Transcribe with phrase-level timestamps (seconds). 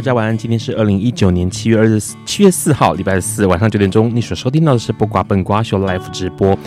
[0.00, 0.34] 大家晚安。
[0.34, 4.10] 今天是二零一九年七月二十七月四号，礼拜四晚上九点钟。
[4.14, 6.58] 你所收听到的是不瓜笨瓜秀 Live 直播。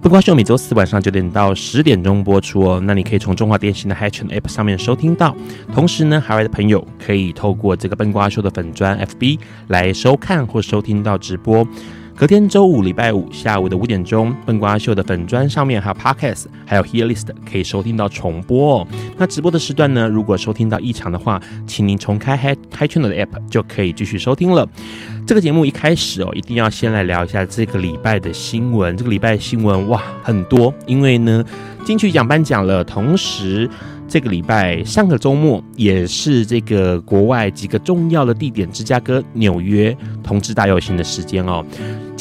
[0.00, 2.80] 不瓜秀每周四晚上九点到十点钟播出哦。
[2.82, 5.36] 那你可以从中华电信的 HiChen App 上面收听到。
[5.74, 9.38] 同时呢，海外的朋友可以透过这个笨瓜秀的粉砖 FB
[9.68, 11.68] 来收看或收听到直播。
[12.14, 18.86] 隔天周五、礼拜五下午的五点钟，笨瓜秀的粉砖上面还有 Podcast，还有 Hear List 可以收听到重播哦。
[19.16, 24.68] 那直播的时段呢，如果收听到异常的话，请您重开 Hi Hi-Channel 的 App 就可以继续收听了。
[25.26, 28.96] 这个节目一开始哦，一定要先来聊一下这个礼拜的新闻。
[28.96, 31.44] 这个礼拜新闻哇很多，因为呢
[31.84, 33.68] 金曲奖颁奖了，同时。
[34.12, 41.64] 这个礼拜上个周末也是这个国外几个重要的地点，芝加哥、纽约同志大游行的时间哦。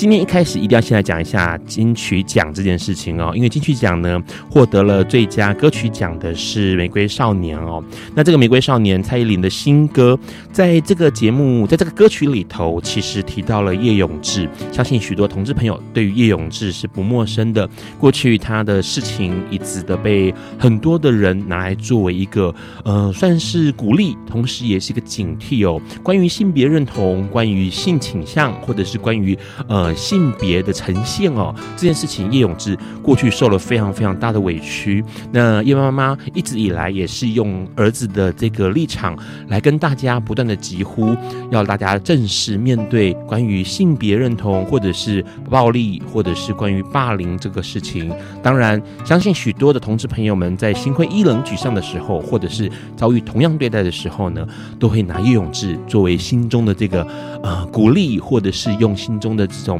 [0.02, 7.84] 今天一开始一定要先来讲一下金曲奖这件事情哦，因为金曲奖呢获得了最佳歌曲奖的是《玫瑰少年》哦。
[8.16, 10.18] 那这个《玫瑰少年》蔡依林的新歌，
[10.52, 17.70] 在这个节目，在这个歌曲里头，其实提到了叶永志，相信许多同志朋友对于叶永志是不陌生的。
[18.00, 22.52] 过去他的事情一直的被很多的人拿来作为一个
[22.84, 25.80] 呃，算是鼓励，同时也是一个警惕哦。
[26.02, 29.91] 关于性别认同，关于性倾向，或者是关于呃。
[29.96, 35.04] 性别的呈现哦，这件事情叶永志过去受了非常非常大的委屈。
[35.32, 41.16] 那叶妈妈一直以来也是用儿子的这个立场来跟大家不断的疾呼，
[41.50, 48.14] 要大家正视面对关于性别认同，或者是暴力，或者是关于霸凌这个事情。
[48.44, 54.46] 当然，相信许多的同志朋友们在心灰意冷、沮丧的时候，或者是遭遇同样对待的时候呢，
[54.80, 57.06] 都会拿叶永志作为心中的这个
[57.44, 59.71] 呃鼓励，或者是用心中的这种。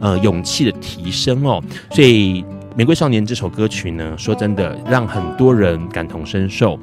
[0.00, 2.42] 呃，勇气的提升哦，所以
[2.76, 6.78] 《玫瑰少年》这首歌曲呢，说真的，让很多人感同身受。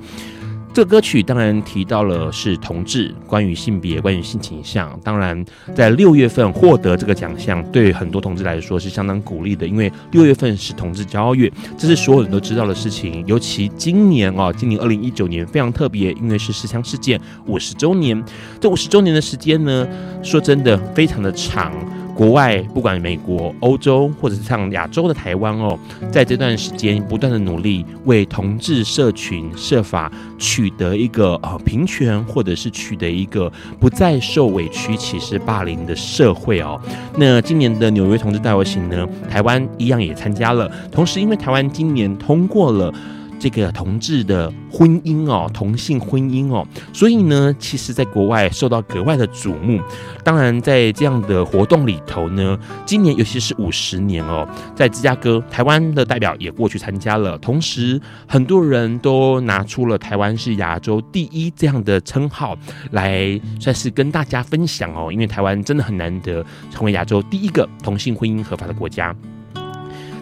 [0.73, 4.99] 这歌曲当然提到了是同志，关于性别，关于性倾向。
[5.03, 11.47] 当然，在六月份获得这个奖项，对很多同志来说是相当鼓励的，因为六月份是同志骄傲月，
[11.77, 13.23] 这是所有人都知道的事情。
[13.27, 18.19] 尤其今年哦，今年二零一九年非常特别，因为是十枪事件五十周年。
[18.59, 19.87] 这五十周年的时间呢，
[20.23, 21.71] 说真的非常的长。
[22.15, 25.77] 国外不管美国、欧洲，或者是像亚洲的台湾哦，
[26.11, 36.79] 在这段时间不断的努力，为同志社群设法取得一个呃平权，或者是取得一个不再受委屈、歧视、霸凌的社会哦。
[37.17, 40.71] 那今年的纽约同志大游行呢，台湾一样也参加了。
[40.91, 42.93] 同时，因为台湾今年通过了。
[43.39, 49.81] 这个同志的婚姻哦，同性婚姻哦，所以呢，其实在国外受到格外的瞩目。
[50.23, 57.37] 当然，在这样的活动里头呢，今年尤其是五十年哦，在芝加哥，台湾的代表也过去参加了。
[57.39, 62.57] 同时，很多人都拿出了台湾是亚洲第一这样的称号
[62.91, 65.11] 来，算是跟大家分享哦。
[65.11, 69.13] 因为台湾真的很难得成为亚洲第一个同性婚姻合法的国家。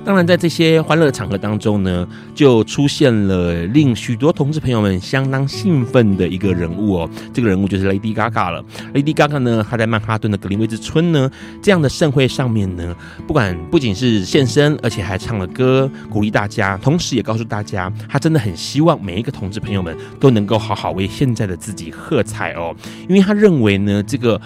[0.04, 7.10] 当然，在这些欢乐场合当中呢，就出现了令许多同志朋友们相当兴奋的一个人物哦。
[7.32, 8.66] 这个人物就是 Lady Gaga 了。
[8.96, 11.30] Lady Gaga 呢，她在曼哈顿的格林威治村呢
[11.62, 12.96] 这样的盛会上面呢，
[13.28, 22.76] 不管不仅是现身，而且还唱了歌，鼓励大家，同时也告诉大家，她真的很希望每一个同志朋友们都能够好好为现在的自己喝彩哦，
[23.08, 24.42] 因为她认为呢，这个。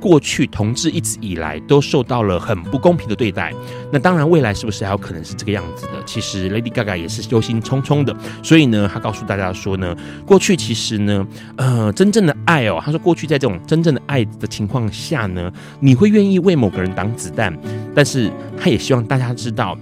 [0.00, 3.52] 过去同志一直以来都受到了很不公平的对待，
[3.92, 5.92] 那当然未来是不是还有可能是这个样子的？
[6.06, 9.94] 其实 Lady Gaga 也是忧心忡忡的，所以呢，他告诉大家说呢，
[10.24, 11.26] 过去其实呢，
[11.56, 17.54] 呃，真正的爱哦，他说过去在这种真正的爱的情况下呢，你会愿意为某个人挡子弹，
[17.94, 19.76] 但是他也希望大家知道，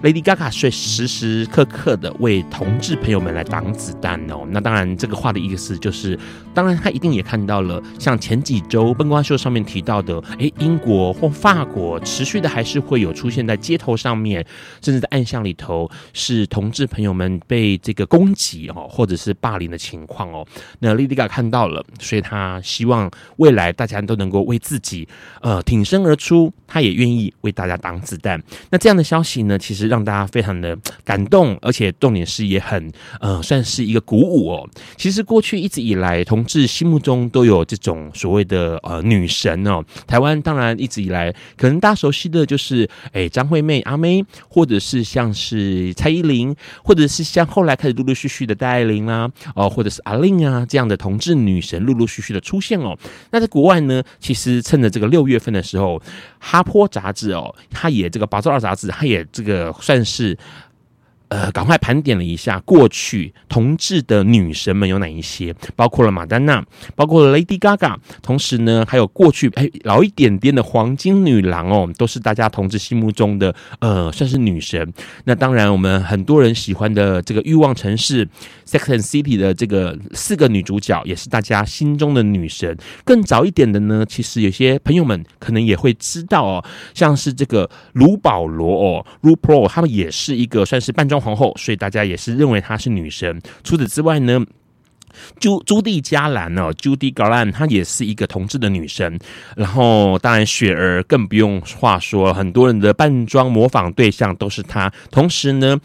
[0.00, 4.46] Lady Gaga 是时时刻刻的为同志朋友们来挡子弹哦。
[4.48, 6.16] 那当然，这个话的意思就是，
[6.54, 14.46] 当然他一定也看到了，像前几周笨瓜秀上面提到的，诶，英国或法国持续的还是会有出现在街头上面，
[14.80, 20.46] 甚至在暗巷里头，是同志朋友们被这个攻击哦，或者是霸凌的情况哦。
[20.78, 25.08] 那 Lady Gaga 看到了，所以他希望未来大家都能够为自己
[25.40, 28.40] 呃挺身而出，他也愿意为大家挡子弹。
[28.70, 29.87] 那这样的消息呢，其实。
[29.88, 32.90] 让大家非常的感动，而且重点是也很
[33.20, 34.68] 呃，算是一个鼓舞哦。
[34.96, 39.82] 其实过去一直以来，同志心目中都有这种所谓的呃女神哦。
[40.06, 52.96] 台湾当然一直以来，可能大家熟悉的就是诶张惠妹阿妹，或者是像是蔡依林，或者是像后来开始陆陆续续的戴爱玲啦，哦，或者是阿令啊这样的同志女神陆陆续续的出现哦。
[53.30, 56.00] 那在国外呢，其实趁着这个六月份的时候，
[56.38, 59.74] 哈泼杂志哦，它也这个宝藏杂志，它也这个。
[59.80, 60.36] 算是。
[61.28, 66.64] 呃，赶快盘点了一下过去同志的女神们有哪一些，包括了玛丹娜，
[66.96, 74.90] 包括了 Lady Gaga，同时呢，还有过去哎老一点点的黄金女郎哦，都是大家同志心目中的呃算是女神。
[75.24, 78.26] 那当然，我们很多人喜欢的这个欲望城市
[78.66, 82.74] Sex and City 的这个四个女主角，也是大家心中的女神。
[83.04, 86.64] 更早一点的呢，其实有些朋友们可能也会知道哦，
[86.94, 91.17] 像是这个卢保罗哦，RuPaul，他们也是一个算是扮装。
[91.20, 93.40] 皇后，所以大家也是认为她是女神。
[93.64, 94.44] 除此之外呢，
[95.40, 99.18] 朱朱蒂加兰哦，Judy Garland，她也是一个同志的女神。
[99.56, 104.92] 然后，当然雪儿更不用话说，很多人的扮装模仿对象都是她。
[105.10, 105.80] 同时呢，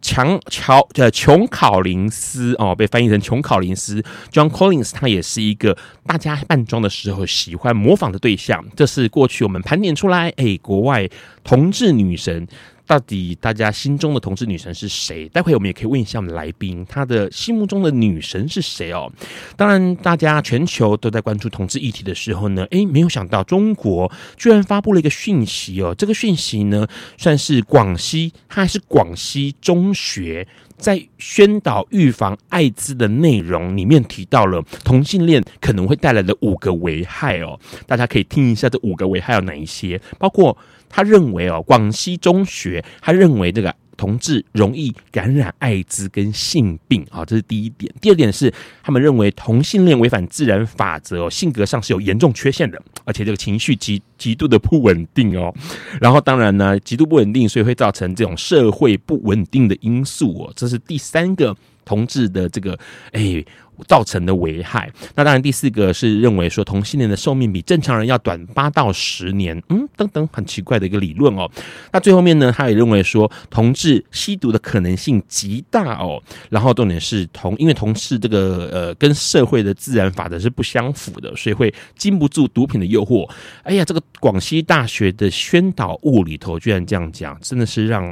[0.00, 4.02] 强乔呃琼考林斯哦，被翻译成琼考林斯
[4.32, 5.76] ，John Collins，他也是一个
[6.06, 8.64] 大家扮装的时候喜欢模仿的对象。
[8.76, 11.08] 这是过去我们盘点出来，哎，国外
[11.44, 12.46] 同志女神。
[12.88, 15.28] 到底大家心中的同志女神是谁？
[15.28, 19.12] 待会我们也可以问一下我们来宾，他的心目中的女神是谁哦？
[19.56, 25.94] 当然，大家全球都在关注同志议题的时候呢，诶，没有想到中国居然发布了一个讯息哦。
[25.98, 26.88] 这个讯息呢，
[27.18, 37.58] 算是广西，它还是广西中学在宣导预防艾滋的内容里面提到了同性恋可能会带来的五个危害哦。
[37.86, 40.56] 大家可以听一下这五个危害有哪一些，包括。
[40.90, 47.92] 他认为哦，广西中学，他认为这个同志容易感染艾滋跟性病啊，这是第一点。
[48.00, 48.50] 第二点是，
[48.82, 55.52] 他们认为同性恋违反自然法则，性格上是有严重缺陷的，而且这个情绪极极度的不稳定哦。
[56.00, 60.52] 然后当然呢，极度不稳定，所以会造成这种社会不稳定的因素哦。
[60.56, 61.54] 这是第三个
[61.84, 62.78] 同志的这个
[63.12, 63.44] 哎。
[63.86, 64.90] 造成的危害。
[65.14, 71.48] 那当然，第四个是认为说同性恋的寿命比正常人要短八到十年，嗯，等等，很奇怪的一个理论哦。
[71.92, 76.20] 那最后面呢，他也认为说同志吸毒的可能性极大哦。
[76.50, 83.30] 然后重点是同，因为同志这个呃跟社会的自然法则是不相符的，所以会经不住毒品的诱惑。
[83.62, 88.04] 哎呀，这个广西大学的宣导物里头居然这样讲，真的是让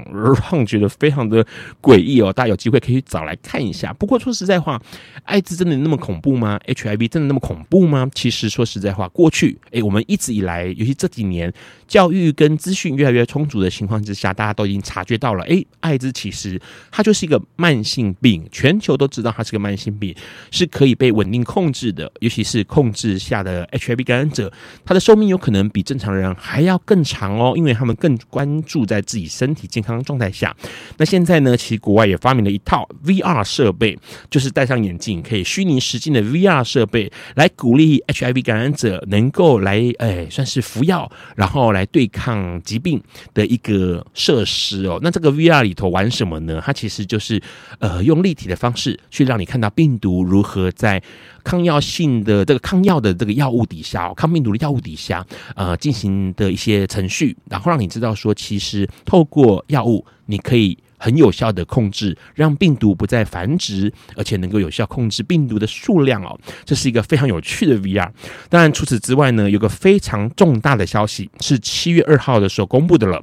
[0.52, 1.44] 让 觉得非常的
[1.82, 2.32] 诡异哦。
[2.32, 3.92] 大家有机会可以找来看一下。
[3.94, 4.80] 不过说实在话，
[5.24, 5.55] 艾滋。
[5.56, 8.08] 真的那么恐怖吗？HIV 真的那么恐怖吗？
[8.14, 11.52] 其实说实在话，过去诶，我们一直以来，尤其这几年，
[11.88, 16.60] 教育跟资讯越来越充足的情况之下，大家都已经察觉到了，诶，艾滋其实
[16.90, 20.14] 它就是一个慢性病，全球都知道它是个慢性病，
[20.50, 22.12] 是可以被稳定控制的。
[22.20, 24.52] 尤其是控制下的 HIV 感染者，
[24.84, 30.54] 他的寿命有可能比正常人还要更长哦，因为他们更关注在自己身体健康状态下。
[30.98, 33.98] 那现在呢，其实国外也发明了一套 VR 设备，
[34.28, 35.45] 就是戴上眼镜可以。
[35.46, 43.00] 虚拟实境的 VR 设备来鼓励 HIV 感染者能够来，哎，算是服药，然后来对抗疾病
[43.32, 44.98] 的一个设施哦。
[45.02, 46.60] 那这个 VR 里头玩什么呢？
[46.64, 47.40] 它其实就是
[47.78, 51.00] 呃，用立体的方式去让你看到病毒如何在
[51.44, 55.24] 抗药性的这个抗药的这个药物底下，抗病毒的药物底下，
[55.54, 60.76] 呃，进行的一些程序，然后让你知道说，其实透过药物你可以。
[60.98, 66.38] 很有效的控制，让病毒不再繁殖，而且能够有效控制病毒的数量哦。
[66.64, 68.10] 这是一个非常有趣的 VR。
[68.48, 73.22] 当然，除此之外呢，有个非常重大的消息是七月二号的时候公布的了。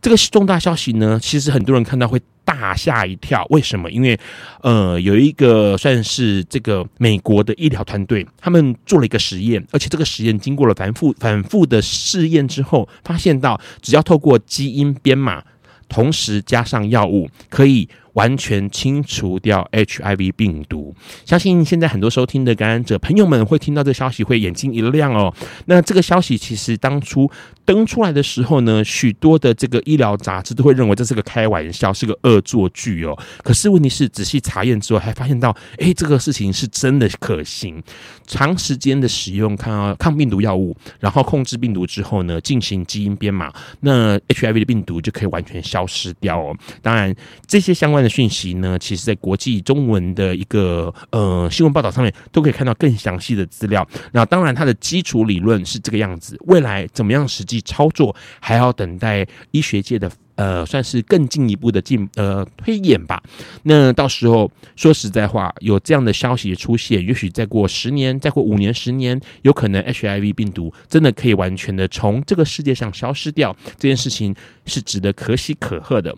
[0.00, 3.46] 这个重大消息呢，其实很多人看到会大吓一跳。
[3.48, 3.90] 为什么？
[3.90, 4.18] 因为
[4.60, 15.42] 呃，有一个算是这个美国的医疗团队，他们做了一个实验，而且这个实验经过了反复反复的试验之后，发现到只要透过基因编码。
[15.88, 20.94] 同时加上药物，可以完全清除掉 HIV 病毒。
[21.24, 25.32] 相信现在很多收听的感染者朋友们会听到这消息，会眼睛一亮哦。
[25.66, 27.30] 那这个消息其实当初
[27.64, 33.18] 登出来的时候呢，许多的这个医疗杂志都会认为这是个开玩笑，是个恶作剧哦。
[33.42, 37.82] 可是问题是，仔细查验之后，还发现到，哎，这个事情是真的可行。
[38.26, 46.56] 长时间的使用抗抗病毒药物，然后控制病毒之后呢，进行基因编码，那 HIV 的病毒就可以完全消失掉哦。
[46.80, 47.14] 当然，
[47.46, 53.88] 这些相关的讯息呢，其实在国际中文的一个呃新闻报道上面都可以看到更详细的资料。
[54.12, 60.12] 那当然，它的基础理论是这个样子，未来怎么样实际操作，还要等待医学界的。
[60.36, 63.22] 呃，算是更进一步的进呃推演吧。
[63.62, 73.54] 那到时候说实在话，有这样的消息出现，也许再过十年，再过五年、十年，有可能 HIV 病毒真的可以完全的从这个世界上消失掉。
[73.78, 74.34] 这件事情
[74.66, 76.12] 是值得可喜可贺的。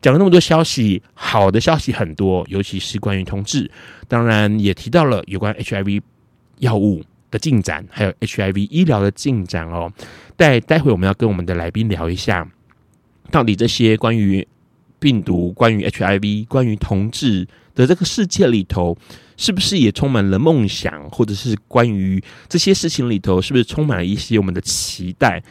[0.00, 3.70] 讲了那么多消息，好的消息很多，尤其是关于同志，
[4.06, 6.02] 当然也提到了有关 HIV
[6.58, 9.92] 药物的进展，还有 HIV 医疗的进展哦。
[10.36, 12.46] 待待会我们要跟我们的来宾聊一下。
[13.30, 14.46] 到底这些关于
[14.98, 18.96] 病毒、关于 HIV、关于同志的这个世界里头，
[19.36, 21.10] 是不是也充满了梦想？
[21.10, 25.42] 或者是关于这些事情里头，是不是充满了一些我们的期待？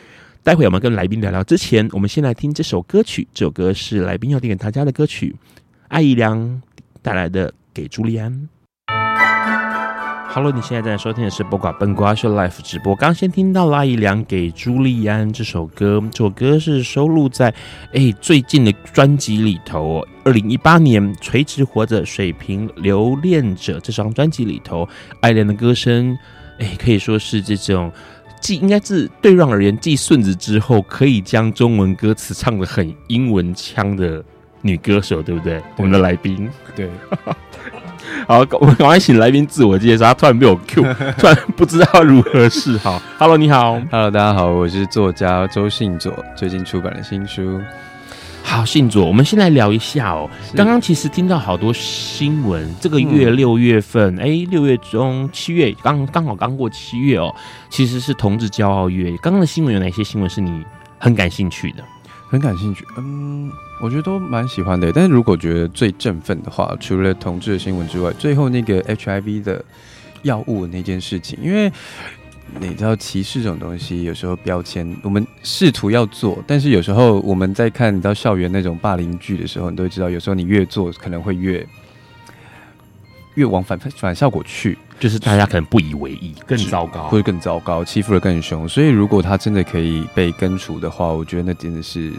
[0.45, 3.27] 待会我们跟来宾聊聊之前，我们先来听这首歌曲。
[3.33, 5.35] 这首歌是来宾要点给大家的歌曲，
[5.87, 6.61] 艾怡良
[7.01, 8.31] 带来的《给朱利安》。
[10.31, 12.95] Hello，你现在在收听的是播瓜笨瓜秀 Life 直播。
[12.95, 17.51] 刚先听到艾怡良给朱利安这首歌，这首歌是收录在
[17.95, 24.87] 哎最近的专辑里头，二零一八年《垂直活着，水平留恋者》这张专辑里头，
[25.21, 26.15] 艾怡良的歌声
[26.59, 27.91] 哎可以说是这种
[28.45, 34.23] 继应该是对让而言继顺子之后，可以将中文歌词唱的很英文腔的
[34.61, 35.55] 女歌手，对不对？
[35.55, 36.87] 对我们的来宾，对。
[38.27, 40.05] 好，我们赶快请来宾自我介绍。
[40.05, 40.83] 他突然被我 Q，
[41.17, 43.01] 突然不知道如何是好。
[43.17, 43.81] Hello，你好。
[43.89, 47.59] Hello，大家好，我是作家周信佐，最近出版了新书。
[48.55, 50.29] 好，信佐，我们先来聊一下哦。
[50.55, 57.35] 刚刚其实听到好多新闻，这个月六月份，哎、嗯，六月中七月刚刚好刚过七月哦，
[57.69, 59.13] 其实是同志骄傲月。
[59.17, 60.63] 刚刚的新闻有哪些新闻是你
[60.97, 61.83] 很感兴趣的？
[62.29, 64.89] 很感兴趣，嗯，我觉得都蛮喜欢的。
[64.93, 69.62] 但是如果觉得最振奋的话，除了同志的新闻之外，最后那个 HIV 的
[70.21, 71.69] 药物那件事情，因为
[72.59, 81.65] 你知道歧视这种东西，有时候标签我们试图要做，但是有时候我们在看你知道校园那种霸凌剧的时候，你都会知道，有时候你越做可能会越
[83.35, 84.77] 越往反反效果去。
[84.97, 88.67] 就是大家可能不以为意，更糟糕，会更糟糕，欺负的更凶。
[88.67, 92.13] 所以，如果他真的可以被根除的话，我觉得那真的是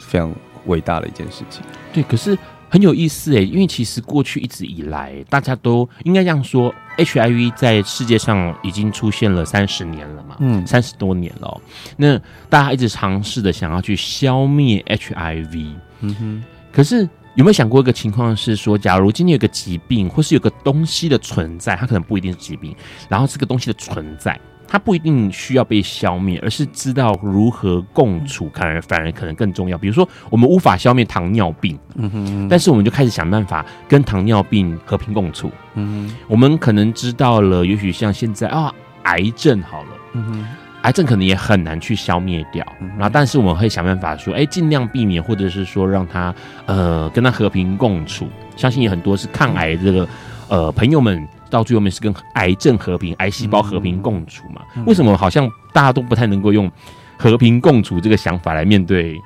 [0.00, 0.28] 非常
[0.66, 1.62] 伟大的一件事情。
[1.92, 2.36] 对，可是
[2.70, 11.60] 很有意思诶，因为其实过去一直以来，大家都应该这样说，HIV 在世界上已经出现了三十年了嘛，嗯，三十多年了喔。
[11.96, 12.16] 那
[12.48, 17.08] 大家一直尝试的想要去消灭 HIV，嗯哼，可是。
[17.36, 22.74] 有没有想过一个情况是说，假如今天有个疾病，或是有个东西的存在，它可能不一定是疾病，
[23.08, 24.38] 然后这个东西的存在，
[24.70, 29.76] 它不一定需要被消灭，而是知道如何共处，反而反而可能更重要。
[29.76, 38.72] 比如说，我们无法消灭糖尿病，嗯哼，但是我们就开始想办法跟糖尿病和平共处，嗯哼，我们可能知道了，也许像现在啊，
[39.02, 40.46] 癌症好了，嗯哼。
[40.82, 46.34] 癌症可能也很难去消灭掉，然后但是我们会想办法说，哎，尽量避免，或者是说让它
[46.64, 48.26] 呃跟它和平共处。
[48.56, 50.08] 相信有很多是抗癌这个
[50.48, 54.62] 呃朋友们，到最后面是跟癌症和平、癌细胞和平共处嘛？
[54.86, 56.70] 为什么好像大家都不太能够用
[57.18, 59.20] 和平共处这个想法来面对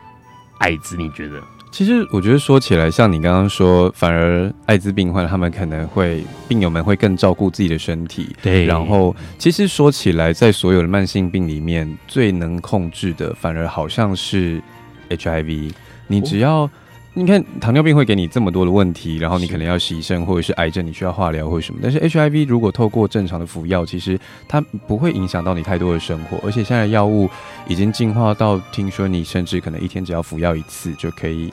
[0.58, 0.96] 艾滋？
[0.96, 1.40] 你觉得？
[1.70, 8.34] 其实我觉得说起来，像你刚刚说，反而艾滋病患他们可能会病友们会更照顾自己的身体。
[8.40, 8.64] 对。
[8.64, 14.62] 然后，其实说起来，在所有的慢性病里面，最能控制的，反而好像是
[15.10, 15.72] HIV。
[16.06, 16.70] 你只要，哦、
[17.14, 21.80] 你看糖尿病会给你这么多的问题，然后你可能要洗肾，或者是癌症你需要化疗或者什么。
[21.82, 24.18] 但是 HIV 如果透过正常的服药，其实
[24.48, 26.38] 它不会影响到你太多的生活。
[26.44, 27.30] 而且现在药物
[27.68, 31.52] 已经进化到，听说你甚至可能一天只要服药一次就可以。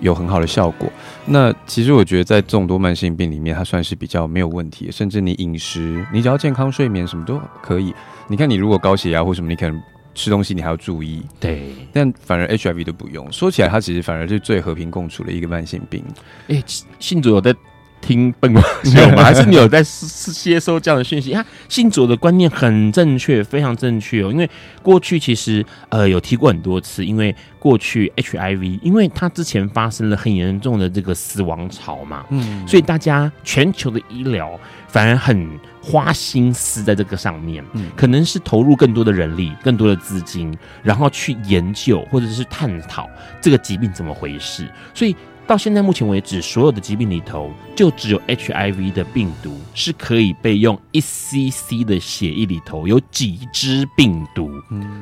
[0.00, 0.88] 有很好的效果。
[1.26, 4.88] 那其实我觉得，在众多慢性病里面，它算是比较没有问题。
[4.92, 7.92] 甚至你饮食，你只要健康睡眠，什么都可以。
[8.28, 9.82] 你看，你如果高血压或什么，你可能
[10.18, 11.22] 吃东西你还要注意。
[11.38, 11.70] 对。
[11.92, 13.30] 但反而 HIV 都不用。
[13.32, 16.04] 说起来，它其实反而是最和平共处的一个慢性病。
[16.48, 16.64] 哎、欸，
[16.98, 17.54] 信主有在
[18.00, 19.22] 听笨瓜秀吗？
[19.24, 21.32] 还是你有在接收这样的讯息？
[21.32, 24.30] 他信主的观念很正确，非常正确哦。
[24.30, 24.48] 因为
[24.82, 35.48] 过去其实呃有提过很多次，因为过去 HIV，因为它之前发生了很严重的这个死亡潮嘛，嗯，所以大家全球的医疗反而很
[35.82, 43.08] 花心思在这个上面，嗯，可能是投入更多的人力、更多的资金，然后去研究或者是探讨
[43.40, 45.14] 这个疾病怎么回事，所以。
[45.48, 54.50] 到现在目前为止，所有的疾病里头，就只有 HIV 的病毒是可以被用一 cc 的血液里头有几只病毒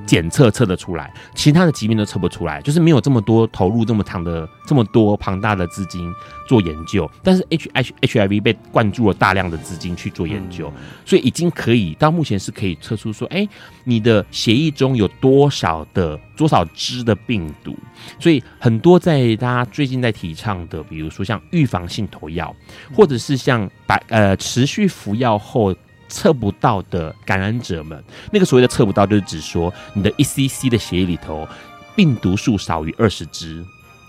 [0.07, 6.09] 检测测得出来，其他的疾病都测不出来，就是没有这么多投入这么长的这么多庞大的资金
[6.47, 7.11] 做研究。
[7.25, 10.73] 但是 H H HIV 被灌注了大量的资金去做研究，
[11.05, 13.49] 所以已经可以到目前是可以测出说，哎，
[13.89, 17.75] 你的血液中有多少的多少支的病毒。
[18.19, 22.55] 所以很多在大家最近在提倡的，比如说像预防性投药，
[22.93, 25.75] 或者是像白呃持续服药后
[26.09, 28.03] 测不到的感染者们，
[28.33, 31.49] 那个所谓的测不到，就是指说你的一 cc 的血液里头
[31.95, 33.65] 病毒数少于二十只，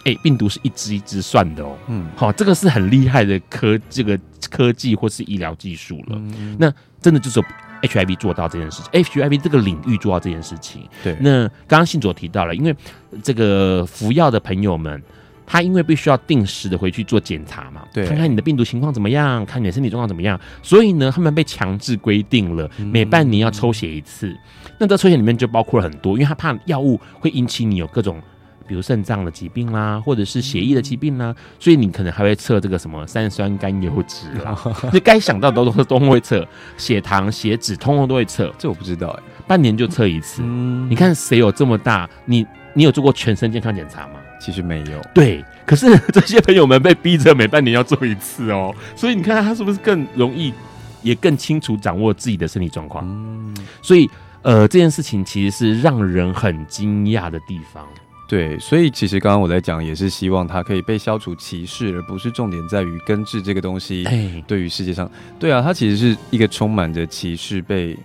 [0.06, 4.20] 哎，病毒是一只一只算的哦，嗯，好，这个是很厉害的科这个
[4.50, 6.22] 科技或是医疗技术了，
[6.58, 7.44] 那真的就是。
[7.82, 10.88] HIV 做到这件事情，HIV 这个领域做到这件事情。
[11.04, 12.76] 对，那刚刚信佐提到了，因为
[13.24, 15.02] 这个服药的朋友们，
[15.46, 24.28] 他因为必须要定时的回去做检查嘛，对，看看你的病毒情况怎么样，看你的身体状况怎么样，所以呢，他们被强制规定了每半年要抽血一次。
[24.30, 24.38] 嗯、
[24.80, 28.22] 那这抽血里面就包括了很多，因为他怕药物会引起你有各种。
[28.68, 34.58] 比如肾脏的疾病啦，或者是血液的疾病啦，所以你可能还会测这个什么三酸甘油脂啦，
[34.92, 36.46] 就该想到的都都都会测，
[36.78, 38.54] 血糖、血脂，通通都会测。
[38.58, 40.42] 这我不知道哎，半年就测一次。
[40.44, 42.10] 嗯，你看谁有这么大？
[42.26, 44.20] 你你有做过全身健康检查吗？
[44.40, 45.02] 其实没有。
[45.14, 50.54] 对，可是这些朋友们被逼着每半年要做一次哦，所以你看他是不是更容易，
[51.02, 53.04] 也更清楚掌握自己的身体状况？
[53.08, 54.08] 嗯，所以
[54.44, 57.86] 呃，这件事情其实是让人很惊讶的地方。
[58.28, 64.06] 对，所以其实刚刚我在讲，也是希望它可以被消除歧视，而不是重点在于根治这个东西。
[64.46, 67.98] 对于世界上，对啊，它其实是一个充满着歧视被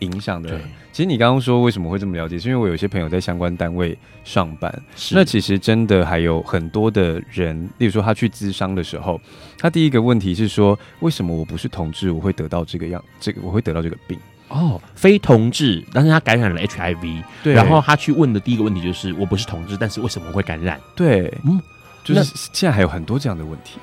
[0.00, 0.60] 影响的。
[0.92, 4.82] 其实你刚刚说为什么会这么了解，是因为我有些朋友在相关单位上班。
[5.12, 9.18] 那其实真的还有很多的人，例如说他去咨商的时候，
[9.56, 14.18] 他第一个问题是说，为什么我不是同志，我会得到这个样，这个我会得到这个病。
[14.50, 20.78] 哦，非同志，但是他感染了 HIV，对，然后他去问的第一个问题就是，我不是同志，但是为什么会感染？
[20.94, 21.58] 对，嗯，
[22.04, 23.78] 就是现在还有很多这样的问题。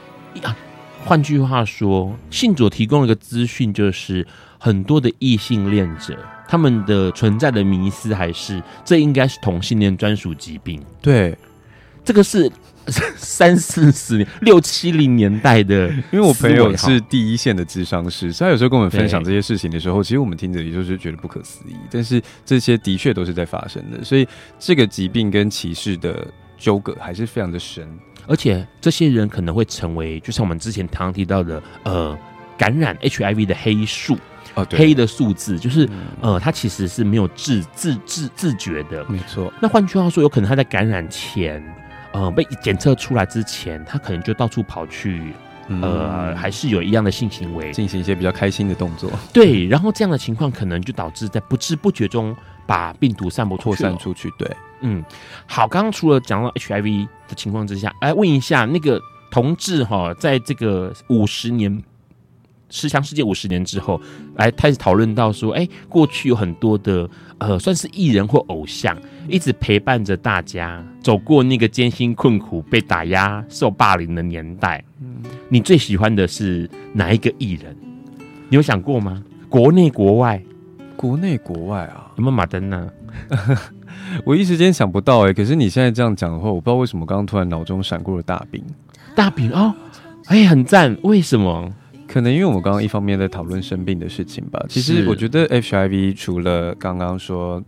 [0.45, 0.55] 啊，
[1.03, 4.27] 换句话说，信佐提供了一个资讯，就是
[4.59, 10.79] 很多的异性恋者，他们的存在的迷思还是这应该是同性恋专属疾病。
[11.01, 11.37] 对，
[12.05, 12.51] 这个是。
[13.17, 21.75] 三四十年、六七零年代的， 因为我朋友是第一线的智商师，所以他有时候跟我们分享这些事情的时候，其实我们听着也就是觉得不可思议。
[21.91, 26.25] 但是这些的确都是在发生的，所以这个疾病跟歧视的
[26.57, 27.87] 纠葛还是非常的深，
[28.25, 32.17] 而且这些人可能会成为，就像我们之前常常提到的，呃，
[32.57, 34.17] 感染 HIV 的黑数
[34.55, 35.87] 哦，黑的数字，就是
[36.21, 39.53] 呃，他其实是没有自自自自觉的，没错。
[39.61, 41.61] 那换句话说，有可能他在感染前。
[42.13, 45.33] 呃，被检测出来之前，他可能就到处跑去，
[45.81, 49.11] 呃，还是有一样的性行为，进行一些比较开心的动作。
[49.31, 54.31] 对，然后这样的情况可能就导致在不知不觉中把病毒散播扩散出去。
[54.37, 54.49] 对，
[54.81, 55.03] 嗯，
[55.45, 61.83] 好，刚刚除了讲到 HIV 的情况之下，来问一下那个同志哈，在这个五十年。
[62.69, 63.99] 十强世界五十年之后，
[64.35, 74.83] 来开始讨论到说，哎、欸，过去有很多的呃，算是艺人或偶像，一直陪伴着大家走过那个艰辛困苦、被打压、受霸凌的年代。
[75.01, 77.75] 嗯，你最喜欢的是哪一个艺人？
[78.49, 79.23] 你有想过吗？
[79.49, 80.43] 国内国外，
[80.95, 82.89] 国内国外啊，有没有马登呢？
[84.25, 85.33] 我一时间想不到哎、欸。
[85.33, 88.63] 可是你现在这样讲的话，我不知道为什么刚刚突然脑中闪过了大饼。
[89.15, 89.73] 大饼哦，
[90.25, 90.97] 哎、欸，很赞。
[91.03, 91.71] 为什么？
[92.07, 94.65] 可能因为我们刚刚一方面在讨论生病的事情吧。
[94.69, 97.61] 其实我觉得 HIV 除了刚刚说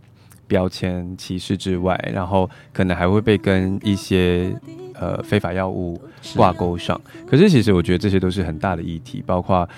[0.46, 4.52] 标签歧视之外，然后可能还会被跟一些
[4.94, 6.00] 呃非法药物
[6.34, 7.00] 挂钩上。
[7.26, 9.68] 可是其实我觉得这些都是很大的议题，包括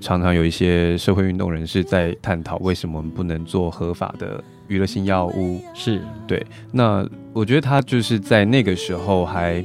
[0.00, 5.62] 常常有一些社会运动人士在探讨为什么我们不能做合法的娱乐性药物。
[5.74, 6.44] 是对。
[6.72, 9.64] 那我觉得他就是在那个时候还。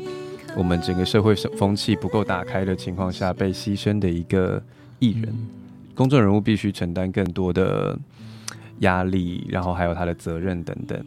[0.58, 4.60] 我们整个社会风气不够打开的情况下，被牺牲的一个
[4.98, 5.32] 艺人，
[5.93, 7.96] 公众人物必须承担更多的
[8.80, 11.00] 压力，然后还有他的责任等等。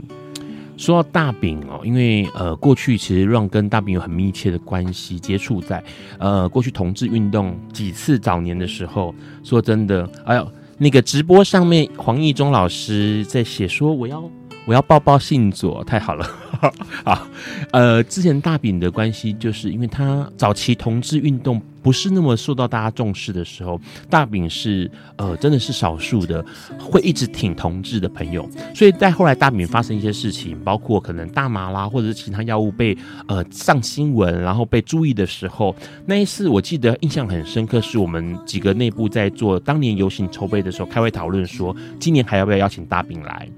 [0.77, 5.83] 说到大饼哦，因为呃，过去其实让跟大饼有很密切的关系，接触在
[6.19, 14.23] 呃过去同志运动几次早年的时候，说真的，哎呦，那个直播上面黄义中老师在写说我要。
[14.71, 16.25] 我要抱抱信佐，太好了，
[17.05, 17.27] 好，
[17.73, 26.45] 呃，之前大饼的关系，就是因为他早期同志运动不是那么受到大家重视的时候，大饼是呃真的是少数的
[26.79, 35.75] 会一直挺同志的朋友，所以在后来大饼发生一些事情，包括可能大麻啦或者是其他药物被呃上新闻，然后被注意的时候，
[36.07, 43.49] 那一次我记得印象很深刻，是我们几个内部在做当年游行筹备的时候开会讨论说，今年还要不要邀请大饼来。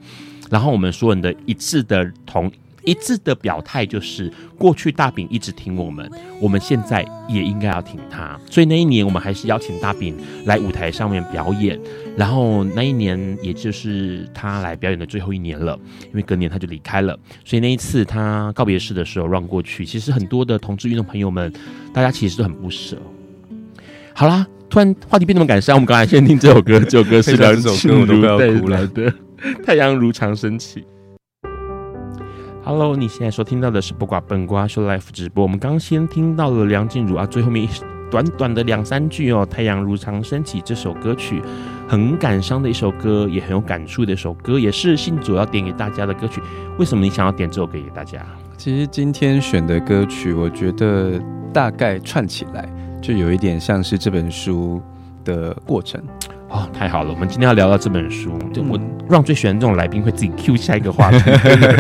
[0.53, 2.53] 然后我们所有人的一致的同
[2.85, 6.11] 一致的表态就是，过去大饼一直挺我们，
[6.41, 8.39] 我们现在也应该要挺他。
[8.51, 11.81] 所以那一年我们还是邀请大饼来舞台上面表演。
[12.17, 17.19] 然后那一年也就是他来表演的最后一年了，因为隔年他就离开了。
[17.45, 21.53] 所以那一次他告别式的时候让过去，其实很多的同志运动朋友们，
[21.95, 22.99] 大家其实都很不舍。
[24.13, 29.15] 好啦，突然话题变那么感伤，我们刚才先听这首歌，这首歌是两 首歌我都快要哭了的。
[29.65, 30.87] 太阳如常升起。
[32.65, 35.43] Hello，你现在所听到的是不瓜笨瓜秀 Life 直播。
[35.43, 37.69] 我们刚先听到了梁静茹啊，最后面
[38.09, 41.43] 短短的两三句哦，《太阳如常升起》这首歌曲
[41.89, 46.41] 很感伤的一首歌，也很有感触的一首歌，也是信主要点给大家的歌曲。
[46.79, 48.25] 为什么你想要点这首歌给大家？
[48.57, 51.21] 其实今天选的歌曲，我觉得
[51.53, 54.81] 大概串起来就有一点像是这本书
[55.25, 56.01] 的过程。
[56.53, 57.11] 哦，太好了！
[57.11, 61.19] 我们今天要聊到这本书，就我让最喜欢这种来宾会自己 Q 下一个话题。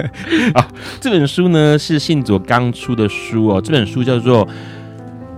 [0.55, 0.67] 啊，
[0.99, 4.47] 这本书呢是信佐刚出的书哦，这本书叫做《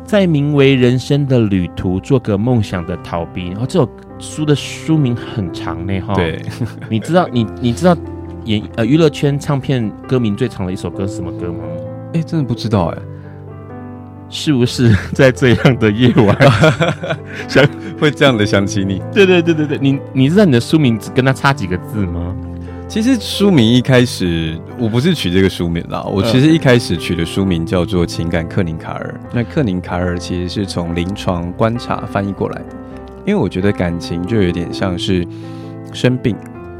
[0.04, 3.46] 在名为人生的旅途做个梦想的逃兵》。
[3.50, 3.88] 然后这首
[4.20, 6.14] 书的书名很长呢，哈。
[6.14, 6.40] 对，
[6.88, 7.96] 你知道你你知道
[8.44, 11.64] 演呃娱乐圈唱片歌名最长的一首歌是什么歌吗？
[12.12, 12.98] 哎，真的不知道哎。
[14.34, 16.36] 是不是 在这样的夜晚
[17.46, 17.64] 想
[18.00, 19.00] 会这样的想起你？
[19.12, 22.34] 对对对对对，你你知道你的书名跟他差几个字吗？
[22.88, 29.14] 其实书名一开始我不是取这个书名啦，我其实一开始取的书名叫做《情感克林卡尔》。
[29.32, 32.66] 那克林卡尔其实是从临床观察翻译过来的，
[33.24, 35.24] 因为我觉得感情就有点像是
[35.92, 36.36] 生病。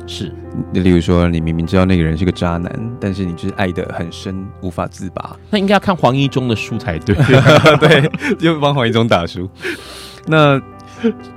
[0.07, 0.31] 是，
[0.73, 5.35] 例如说，你明明知道那个人是个渣男，但是你就是爱得很深，无法自拔。
[5.51, 7.15] 那应该要看黄一中的书才对，
[7.81, 9.49] 对，就帮黄一中打书。
[10.27, 10.61] 那，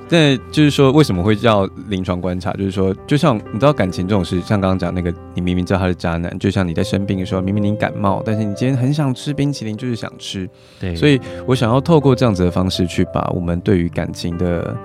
[0.10, 2.52] 那就是说，为什么会叫临床观察？
[2.54, 10.50] 就是说，就像你知道感情这种事，像刚刚讲那个，你明明知道他是渣男，就像你在生病的时候，明明你感冒，但是你今天很想吃冰淇淋，就是想吃。
[10.78, 14.76] 对，所以我想要透过这样子的方式去把我们对于感情的。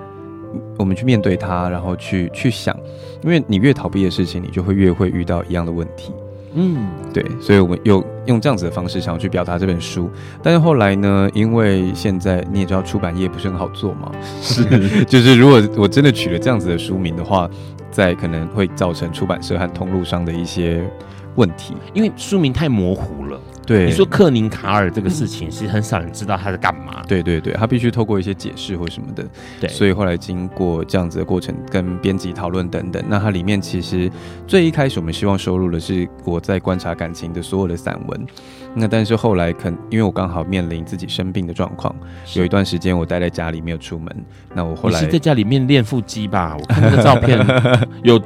[0.77, 2.75] 我们去面对它，然后去去想，
[3.23, 6.11] 因为你越逃避的事情，你就会越会遇到一样的问题。
[6.55, 10.07] 嗯，对，所以我们又用这样子的方式想要去表达这本书。
[10.43, 14.63] 但是后来呢，因为现在你也知道出版业不是很好做嘛，是，
[15.05, 17.49] 就是如果我真的取了这样子的书名的话，
[17.89, 20.87] 在可能会造成出版社和通路上的一些
[21.35, 23.39] 问题，因为书名太模糊了。
[23.65, 27.01] 对，你说克宁卡尔这个事情，其实很少人知道他在干嘛。
[27.07, 29.25] 对对对，他必须透过一些解释或什么的。
[29.61, 34.11] 对，所以后来经过这样子的过程，跟编辑讨论等等，那它里面其实
[34.45, 38.25] 最一开始我们希望收录的是我在观察感情的所有的散文。
[38.75, 41.95] 那但是后来，可因为我刚好面临自己生病的状况，
[42.33, 44.25] 有一段时间我待在家里没有出门。
[44.53, 46.57] 那我后来你是在家里面练腹肌吧？
[46.59, 47.39] 我看那个 照片
[48.03, 48.19] 有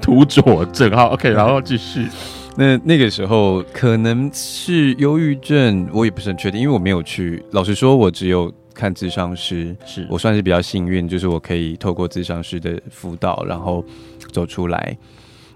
[0.00, 0.90] 图佐证。
[0.90, 2.08] 好，OK，然后继续。
[2.56, 7.42] 那那个时候可能是忧郁症，我也不是很确定，因为我没有去。
[7.52, 13.84] 老实说，我只有看咨商师，是我算是比较幸运，就是我可以透过咨商师的辅导，然后
[14.32, 14.96] 走出来。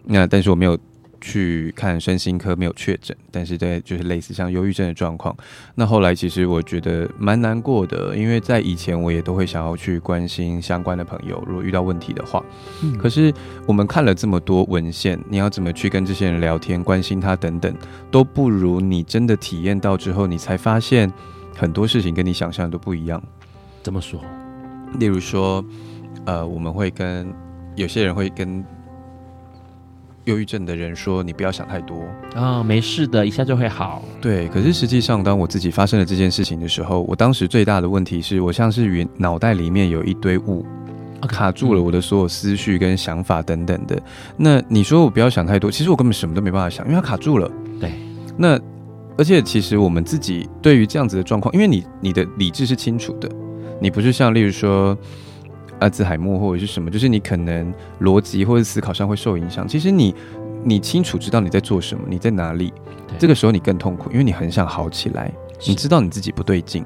[0.04, 0.78] 那但是我没有。
[1.20, 5.37] 去看身心科没有确诊，但是在就是类似像忧郁症的状况。
[5.74, 12.44] 那后来其实我觉得蛮难过的，因为在以前我也都会想要去关心相关的朋友，如果遇到问题的话。
[12.83, 12.96] 嗯。
[12.98, 13.33] 可是
[13.66, 17.74] 我们看了这么多文献，你要怎么去跟这些人聊天、关心他等等，
[18.11, 21.12] 都不如你真的体验到之后，你才发现
[21.55, 23.22] 很多事情跟你想象的都不一样。
[23.83, 24.20] 怎么说？
[24.98, 25.64] 例如说，
[26.24, 27.33] 呃，我们会跟
[27.74, 28.64] 有些人会跟。
[30.26, 32.00] 忧郁症的人说：“你不要想太多
[32.34, 40.66] 啊、哦，没事的，一下就会好。”对，可是实际上，当我自己发生了这件事情的时候，我当时最大的问题是我像是云脑袋里面有一堆雾，
[41.28, 44.00] 卡住了我的所有思绪跟想法等等的。
[44.36, 47.48] 那你说我不要想太多，其实我根本什么都没办法想，因为它卡住了。
[47.80, 47.92] 对，
[48.36, 48.60] 那
[49.16, 53.30] 而且其实我们自己对于这样子的状况，因为你你的理智是清楚的，
[53.80, 54.98] 你不是像例如说。
[55.80, 59.66] 阿兹海默或者是什么，就是你可能逻辑或者思考上会受影响。
[59.66, 60.14] 其实你
[60.64, 62.72] 你清楚知道你在做什么，你在哪里，
[63.18, 65.32] 这个时候你更痛苦，因为你很想好起来，
[65.66, 66.84] 你知道你自己不对劲，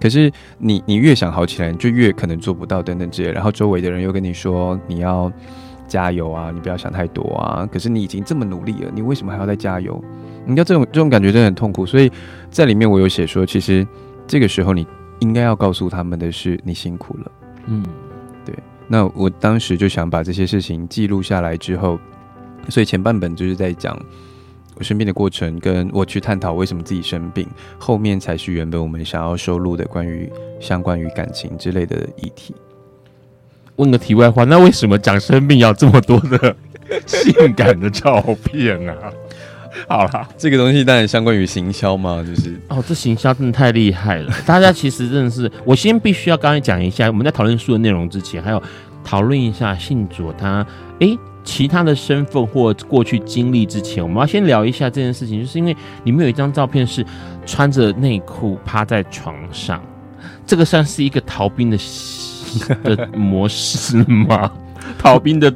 [0.00, 5.32] 可是你你越想好起来，你就越可能做不到等等之类，然后周围的人又跟你说你要
[5.86, 10.02] 加油啊，你不要想太多啊，可是你已经这么努力了，你为什么还要再加油？
[10.46, 12.10] 你知道这种这种感觉真的很痛苦，所以
[12.50, 13.86] 在里面我有写说，其实
[14.26, 14.86] 这个时候你
[15.20, 17.32] 应该要告诉他们的是你辛苦了，
[17.66, 18.03] 嗯，对。
[18.86, 21.98] 那我当时就想把这些事情记录下来之后，
[22.68, 23.98] 所以前半本就是在讲
[24.76, 32.54] 我生病的过程，跟我去探讨为什么自己生病，后面才是原本我们想要收录的关于相关于感情之类的议题。
[33.76, 36.56] 问个题外话，那为什么讲生病要这么多的
[37.06, 39.12] 性感的照片啊？
[39.88, 44.32] 好啦，这个东西当然相关于行销嘛，就是哦，这行销真的太厉害了。
[44.46, 48.62] 大家其实真的是，我先必须要刚才讲一下，我们在讨论书的内容之前，还有
[49.02, 50.64] 讨论一下信佐他
[51.00, 57.04] 诶其他的身份或过去经历之前，我们要先聊一下这件事情，就是因为里面有一张照片是
[57.44, 59.82] 穿着内裤趴在床上，
[60.46, 61.76] 这个算是一个逃兵的
[62.82, 64.50] 的模式吗？
[64.98, 65.52] 逃兵的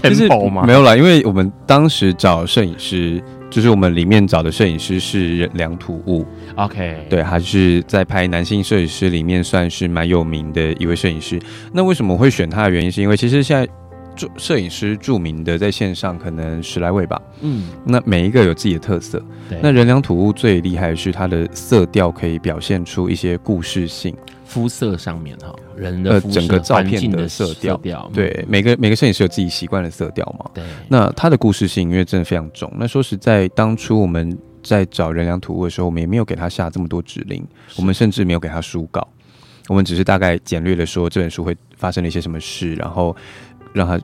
[0.00, 0.64] tempo 吗？
[0.66, 3.22] 没有啦，因为我们当时找摄影师。
[3.52, 6.24] 就是我们里面找的摄影师是人良土物
[6.56, 11.38] ，OK，对，他是在拍男性摄影师里面算是蛮有名的一位摄影师。
[11.70, 13.70] 那为什么会选他的原因，是因为其实现在
[14.16, 19.22] 著摄影师著名的在线上可能十来位吧，嗯，那每一个有自己的特色。
[19.60, 24.16] 那人良土物最厉害的是他的色调可以表现出一些故事性。
[24.52, 30.50] 肤色上面哈，人的呃整个照片的色调，对每个每个摄影师有自己习惯的色调嘛。
[30.52, 32.70] 对，那他的故事性因为真的非常重。
[32.76, 37.42] 那说实在，当初我们在找人良土物的时候，我们也没有给他下这么多指令，
[37.76, 39.08] 我们甚至没有给他书稿，
[39.68, 43.16] 我们只是大概简略的说这本书会发生了一些什么事，然后
[43.72, 43.98] 让他，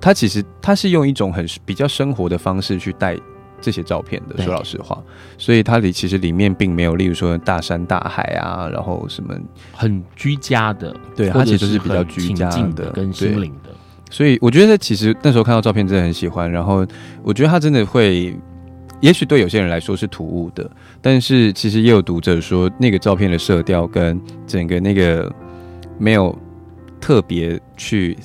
[0.00, 3.18] 他其实他是用一种很比较生活的方式去带。
[3.60, 5.02] 这些照片的，说老实话，
[5.38, 9.34] 所以它里其实里面并没有，例如说大山大海啊，然后什么
[9.72, 13.70] 很居家的，对，它其实是比较居家的，跟心灵的。
[14.10, 16.86] 所以我觉得其实那时候看到照片真的很喜欢，然后
[17.22, 18.36] 我觉得他真的会，
[19.00, 20.70] 也许对有些人来说是突兀的，
[21.02, 25.32] 但是其实也有读者说那个照片的色调跟整个那个
[25.98, 26.36] 没有
[27.00, 28.16] 特别去。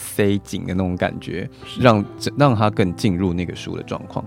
[0.00, 2.04] 塞紧的那种感觉，让
[2.36, 4.24] 让他更进入那个书的状况。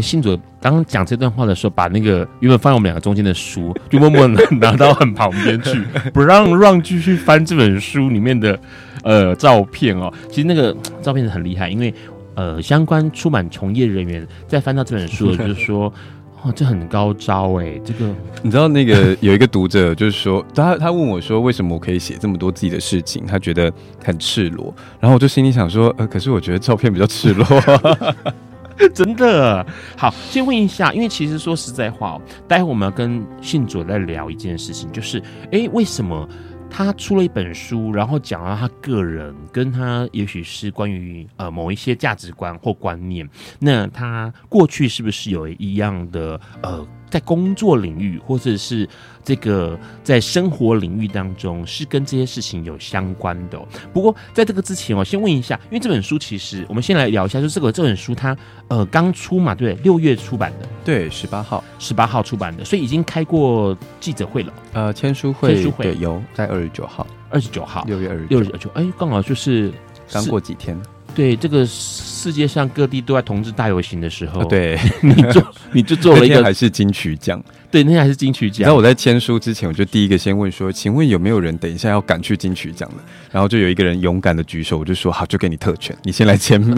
[0.00, 5.82] 信佐刚刚讲这段话的时候，把那个原本放在我们两个中间的书，就默默的拿到很旁边去，
[6.12, 8.58] 不让让继续翻这本书里面的
[9.02, 10.12] 呃照片哦。
[10.28, 11.92] 其实那个 照片是很厉害，因为
[12.34, 15.92] 呃相关出版从业人员在翻到这本书，就是说。
[16.42, 17.78] 哦，这很高招哎！
[17.84, 18.10] 这个
[18.40, 23.26] 你知道，那个有一个读者就是说，他他问我说，为什么我可以写这么多自己的事情？
[23.26, 23.70] 他觉得
[24.02, 24.74] 很赤裸。
[24.98, 27.44] 然后我就心里想说，呃，可是我觉得照片比较赤裸，
[28.94, 29.66] 真的。
[29.96, 36.28] 好，先问一下，因为其实说实在话，待会我们要跟信主在聊一件事情，就是哎，为什么？
[36.72, 46.86] 他出了一本书，然后讲到他个人跟他也许是关于呃某一些价值观或观念，那他过去是不是有一样的呃？
[47.10, 48.88] 在工作领域，或者是
[49.24, 53.66] 这个在生活领域当中，是跟这些事情有相关的哦。
[53.92, 58.36] 不过在这个之前，我先问一下，因为这本书其实我们先来聊一下，就是这个这本书它
[58.68, 65.90] 呃刚出嘛，对，六月出版的，对，十八号，十八号出版的，所以已经开过记者会了，呃，签书会，签书会。
[66.00, 69.72] 有在二十九号，二十九号，六月二十六月二十九，哎，刚好就是
[70.10, 70.80] 刚过几天。
[71.14, 78.64] 对，这个世界上各地都在同志大游行的时候，对， 你做 你就做了一个还是金曲奖，对，那天还是金曲奖。
[78.64, 82.96] 然后我在签书之前，我就第一个先问说，请问有没有人等一下要赶去金曲奖的？
[83.30, 86.76] 然后就有一个人勇敢的举手，我就说好，就给你特权，你先来签名，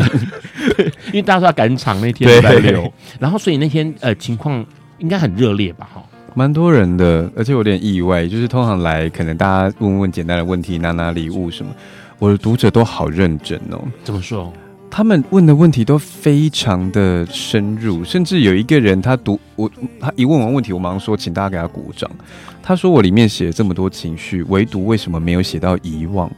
[1.08, 4.64] 因为大家都要赶场那天在溜，然后所以那天呃情况
[4.98, 5.88] 应该很热烈吧？
[5.92, 6.02] 哈，
[6.34, 11.72] 蛮多人的，而且有点意外，就是通常来可能大家问问简单的问题，拿拿礼物什么，
[12.22, 13.82] 我的读者都好认真哦。
[14.04, 14.52] 怎么说？
[14.88, 22.08] 他们问的问题都非常的深入，甚至有一个人他读我，他一问完问题，我马上说，请大家给他鼓掌。
[22.62, 26.30] 他说我里面写了这么多情绪，唯独为什么没有写到遗忘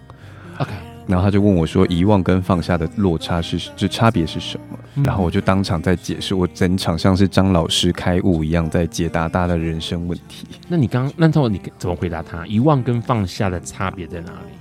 [0.57, 0.71] ？OK，
[1.07, 4.79] 然后他就问我说，遗忘跟放下的落差是，这差别是什么？
[4.95, 5.03] 嗯。
[5.03, 10.47] 然后我就当场在解释，我整场像是张老师开悟一样，在解答大家的人生问题。
[10.67, 12.47] 那你刚那他你怎么回答他？
[12.47, 14.55] 遗忘跟放下的差别在哪里？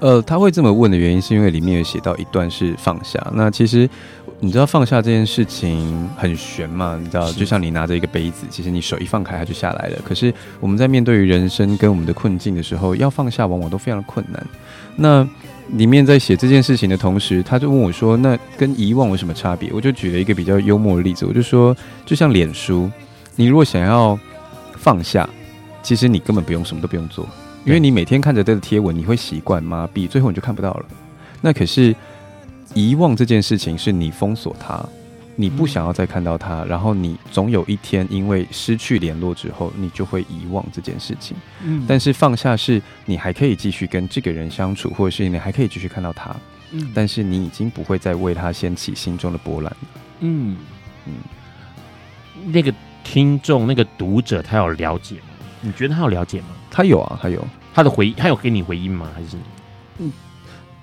[0.00, 3.18] 呃，他会这么问的原因，是因为里面有写到一段是放下。
[3.32, 3.88] 那其实
[4.40, 6.98] 你知道放下这件事情很悬嘛？
[7.00, 9.98] 你知道，就像你拿着一个杯子，其实你手一放开，它就下来了。
[10.04, 14.46] 可是我们在面对于人生跟我们的困境的时候，要放下，往往都非常的困难。
[14.96, 15.26] 那
[15.72, 22.90] 里面在写这件事情的同时，他就问我说：“那跟遗忘有什么差别？”我就举了一个比较幽默的例子，我就说：“就像脸书，
[23.34, 24.18] 你如果想要
[24.76, 25.26] 放下，
[25.82, 27.26] 其实你根本不用什么都不用做，
[27.64, 30.86] 因为你每天看着这个贴文，你会习惯麻痹，最后你就看不到了。
[31.40, 31.94] 那可是
[32.74, 34.84] 遗忘这件事情，是你封锁它。”
[35.36, 41.36] 你不想要再看到他，然后你总有一天因为失去联络之后，你就会遗忘这件事情。
[41.64, 46.32] 嗯，但是放下是你还可以继续跟这个人相处，或者是你还可以继续看到他。
[46.70, 49.76] 嗯，但是你已经不会再为他掀起心中的波澜。
[50.20, 50.56] 嗯
[51.04, 51.14] 嗯，
[52.52, 52.72] 那个
[53.02, 55.33] 听众、那个读者，他有了解吗？
[55.64, 56.48] 你觉得他有了解吗？
[56.70, 59.08] 他有啊，他有他的回，他有给你回应吗？
[59.14, 59.36] 还是
[59.98, 60.12] 嗯，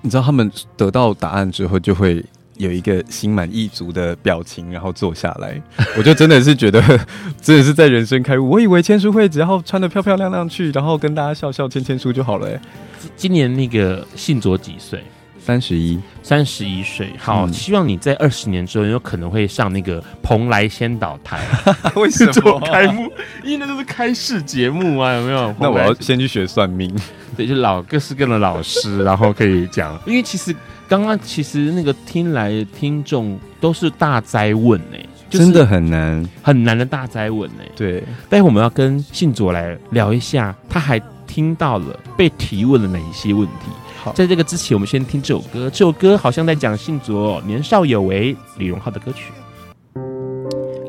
[0.00, 2.24] 你知道他们得到答案之后就会。
[2.58, 5.60] 有一个心满意足的表情，然后坐下来，
[5.96, 6.80] 我就真的是觉得，
[7.40, 8.50] 真的是在人生开悟。
[8.50, 12.46] 我以为签书会只要穿的漂漂亮亮去，然后跟大家笑笑签签书就好了。
[12.46, 12.60] 哎，
[13.16, 15.02] 今年那个信卓几岁？
[15.44, 17.12] 三十一，三十一岁。
[17.18, 21.40] 好，嗯、希望你在二十年之后有可能会上那个蓬莱仙岛台。
[21.96, 23.10] 为什么开幕？
[23.42, 25.54] 因为那都是开市节目啊，有没有？
[25.58, 26.94] 那我要先去学算命，
[27.36, 29.98] 对，就老各式各样的老师，然后可以讲。
[30.06, 30.54] 因为其实。
[30.88, 37.72] 刚刚其实那个听来的听众都是大灾问呢、欸，真的很难很难的大灾问呢、欸。
[37.74, 43.70] 对，待会我们要跟信佐来聊一下，他还听到了被提问的哪一些问题。
[44.02, 45.70] 好，在这个之前，我们先听这首歌。
[45.70, 49.30] 这首歌好像在讲信左年少有为，李荣浩的歌曲。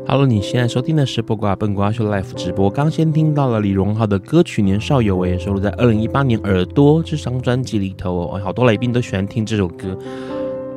[0.07, 2.71] Hello，你现在收听的是播瓜笨瓜秀 Live 直播。
[2.71, 8.31] 刚先听到了李荣浩的歌曲《年少有为》，收录在二零一八年《耳朵》这张专辑里头。
[8.33, 9.95] 哦，好多来宾都喜欢听这首歌，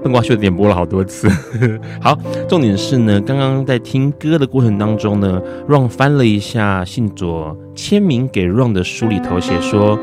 [0.02, 1.30] 笨瓜秀点播了好多次。
[2.02, 9.98] 好，重点是呢，刚刚在听歌的过程当中呢，Ron 翻了一下信左签名给 Ron 的书里头，写说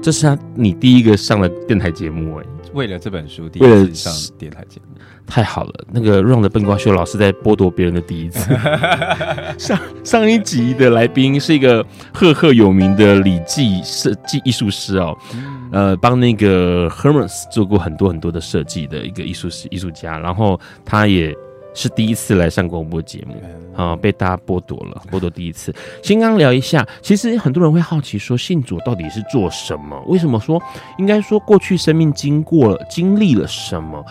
[0.00, 4.98] 这是他你第一个上的电台节目，哎，为了这本书第一次上电台节目。
[5.26, 8.50] 太好了，那个 Ron 的笨瓜秀老师在剥夺别人的第一次。
[9.58, 11.84] 上上一集的来宾是一个
[12.14, 15.14] 赫赫有名的礼记设计艺术师哦，
[15.70, 21.36] 呃，帮那个 Hermes 做过很多很多的设计的一个艺术师艺术家，然后他也
[21.80, 23.40] 是第一次来上广播节目
[23.80, 25.72] 啊，被大家剥夺了， 剥夺第一次。
[26.02, 29.96] 先刚聊一下，其实很多人会好奇说，信主到底是做什么？
[30.08, 30.60] 为什么说
[30.98, 34.04] 应该说过去生命经过了经历了什么？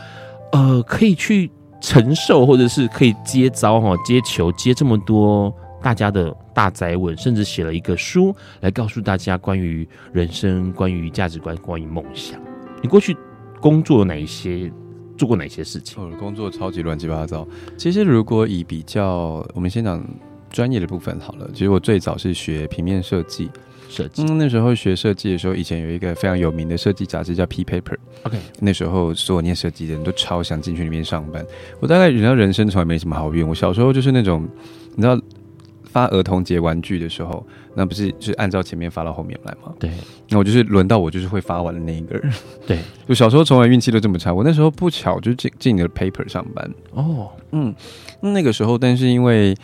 [0.54, 1.52] 呃，可以去
[1.82, 12.40] 承受，或者是可以接招哈，接球，接这么多大家的大哉问，甚至写了一个书来告诉大家关于人生、关于价值观、关于梦想。
[12.82, 13.14] 你过去
[13.60, 14.72] 工作有哪一些，
[15.18, 16.04] 做过哪些事情？
[16.04, 17.48] 我的工作超级乱七八糟。
[17.78, 20.04] 其实如果以比较，我们先讲
[20.50, 21.50] 专业的部分好了。
[21.54, 23.50] 其实我最早是学平面设计。
[23.90, 27.96] 设计，嗯，那时候学设计的时候，以前有一个非常有名的设计杂志叫 P Paper。
[28.24, 31.44] OK，那时候所有念设计的人都超想进去里面上班。
[31.80, 33.48] 我大概人家人生从来没什么好运。
[33.48, 34.46] 我小时候就是那种，
[34.94, 35.18] 你知道
[35.90, 39.74] 发儿童节玩具的时候，那不是就是按照前面发到后面来吗？
[39.80, 39.90] 对，
[40.30, 42.32] 那我就是轮到我就是会发完的那一个人。
[42.66, 44.34] 对， 就小时候从来运气都这么差。
[44.34, 46.70] 我那时候不巧就进进了 Paper 上班。
[46.92, 47.74] 哦，嗯，
[48.22, 49.56] 那个时候，但是因为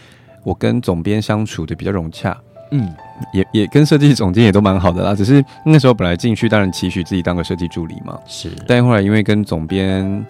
[0.43, 2.37] 我跟总编相处的比较融洽。
[2.71, 2.91] 嗯，
[3.33, 8.49] 也也跟设计总监也都蛮好的啦，只是那时候本来进去当然期许自己当个设计助理嘛，是。
[8.67, 10.25] 但后来因为跟总编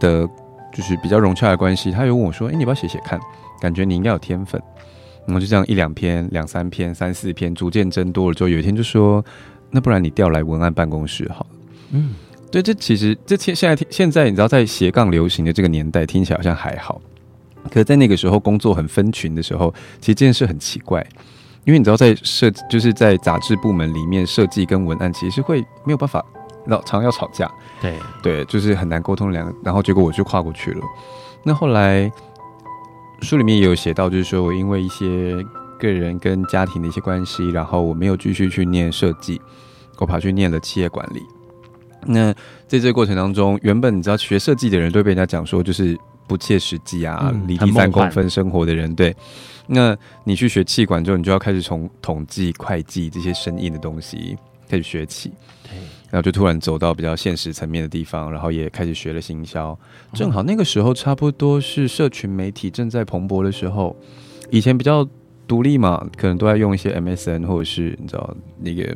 [0.00, 0.26] 的，
[0.72, 3.20] 就是比较融洽的关系，他有问我说：“哎、欸，你要不要写写看？
[3.60, 4.58] 感觉你应该有天分。”
[5.26, 9.24] 然后就这样一两篇、两三篇、三四篇，逐渐增多了之后，有一天就说
[9.70, 11.46] ：“那不然你调来文案办公室好了。”
[11.92, 12.14] 嗯，
[12.50, 17.00] 对，这其实这现现在现在你知道在斜杠流行的这个年代，听起来好像还好，
[17.70, 21.06] 可是在那个时候工作很分群的时候，其实这件事很奇怪。
[21.64, 26.24] 因为你知道，在设就是在杂志部门里面，设计跟文案其实会没有办法，
[26.66, 27.48] 老常要吵架。
[27.80, 29.54] 对对，就是很难沟通两个。
[29.62, 30.80] 然后结果我就跨过去了。
[31.44, 32.10] 那后来
[33.22, 35.36] 书里面也有写到，就是说我因为一些
[35.78, 39.40] 个人跟家庭的一些关系，然后我没有继续去念设计，
[39.98, 41.22] 我跑去念了企业管理。
[42.04, 42.32] 那
[42.66, 49.14] 在这个过程当中，原本你知道学设计的人都会被人家讲说就是不切实际啊，离地三公分生活的人，对。
[49.68, 54.36] 那你去学气管之后，你就要开始从统计、会计这些生硬的东西
[54.68, 55.61] 开始学起，对，
[56.12, 59.76] 然后就突然走到比较现实层面的地方，然后也开始学了行销。
[60.12, 63.96] 正好那个时候差不多是社群媒体正在蓬勃的时候，
[64.50, 65.08] 以前比较
[65.48, 68.94] 独立嘛，可能都在用一些 MSN 或者是你知道那个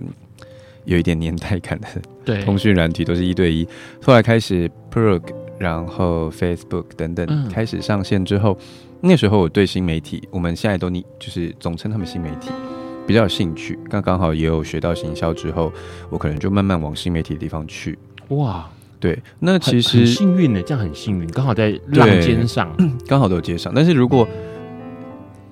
[0.85, 1.88] 有一点年代感的
[2.22, 3.66] 对 通讯软体，都是一对一。
[4.02, 5.22] 后来开始 Plurk，
[5.59, 8.59] 然后 Facebook 等等开始上线之后。
[9.02, 12.48] 那时候我对新媒体，我们现在都你就是总称他们新媒体，
[13.07, 13.79] 比较有兴趣。
[13.88, 15.73] 刚刚好也有学到行销之后，
[16.11, 17.98] 我可能就慢慢往新媒体的地方去。
[18.29, 22.75] 哇，对，那其实很幸运的，这样很幸运，刚好在浪尖上，
[23.07, 23.73] 刚好都有接上。
[23.75, 24.27] 但是如果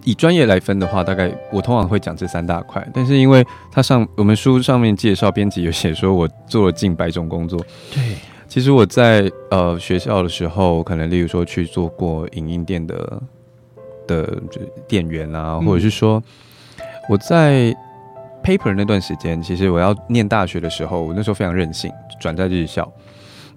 [0.02, 2.86] 以专业来分的话，大概我通常会讲这三大块。
[2.92, 7.59] 但是因为它上我们书上面介绍，编辑有写说我做了近百种工作。
[7.94, 8.16] 对，
[8.48, 13.22] 其实我在呃学校的时候，可能例如说去做过影音店的
[14.07, 16.22] 的就店员啊，或者是说
[17.09, 17.74] 我在
[18.42, 21.90] paper 那段时间，其实我要念大学的时候，我那时候非常任性，
[22.20, 22.90] 转在日校，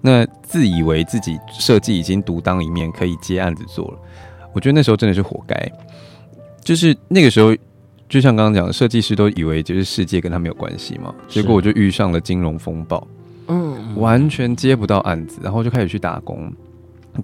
[0.00, 3.98] 那自以为自己设计已经独当一面，可以接案子做了。
[4.52, 5.70] 我觉得那时候真的是活该。
[6.62, 7.54] 就是那个时候，
[8.08, 13.06] 就像刚刚讲的，设计师都以为就是世界跟他没有关系嘛，结果我就遇上了金融风暴，
[13.46, 16.52] 嗯，完全接不到案子，然后就开始去打工，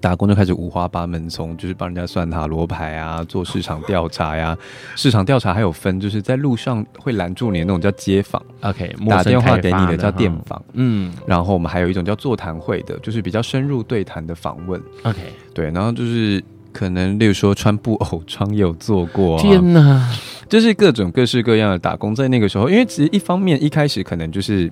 [0.01, 4.57] 打工就开始五花八门，从就是帮人家算塔罗牌啊，做市场调查呀，
[4.97, 15.19] 市场调查还有分，就是在路上会拦住你的那种叫街访，OK，打电话给你的叫电访，嗯，然后我们还有一种叫座谈会的，就是比较深入对谈的访问，OK，
[15.53, 16.43] 对，然后就是。
[16.77, 20.13] 可能，例如说穿布偶装也有做过，天哪，
[20.49, 24.69] 就是各种各式各样的打工，在那个时候，因为其实一方面一开始可能就是，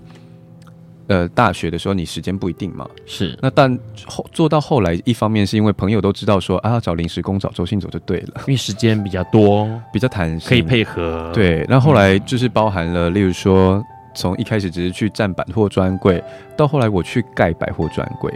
[1.08, 11.30] 呃，大学的时候你时间不一定嘛，是那但后做到后来，一方面是因为朋友都知道说啊，找临时工找周信走就对了，因为时间比较多， 比较弹性，可以配合。
[11.34, 13.84] 对，那后，后来就是包含了，例如说。
[14.14, 16.22] 从一开始只是去站百货专柜，
[16.56, 18.32] 到后来我去盖百货专柜。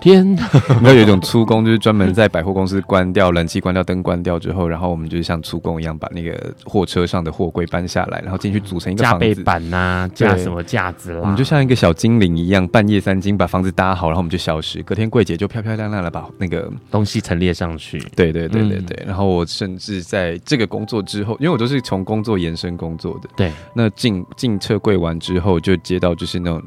[0.00, 0.48] 天哪！
[0.80, 9.04] 没有有一种粗工，就是专门在百货公司关掉冷气、关掉灯、关掉之后，然后我们就是像粗工一样把那个货车上的货柜搬下来，然后进去组成一个。
[9.04, 11.20] 架背板呐、啊，架什么架子啦？
[11.22, 14.82] 我们就像一个小精灵一样，半夜三更把房子搭好，然后我们就消失。
[14.82, 17.98] 隔天柜姐就漂漂亮亮的把那个东西陈列上去。
[18.16, 18.96] 对对对对对。
[19.04, 23.28] 嗯、然后我甚至在这个工作之后，因为我都是从工作延伸工作的。
[23.36, 23.52] 对。
[23.74, 26.00] 那进进车柜完之后，就接。
[26.00, 26.62] 到就是那种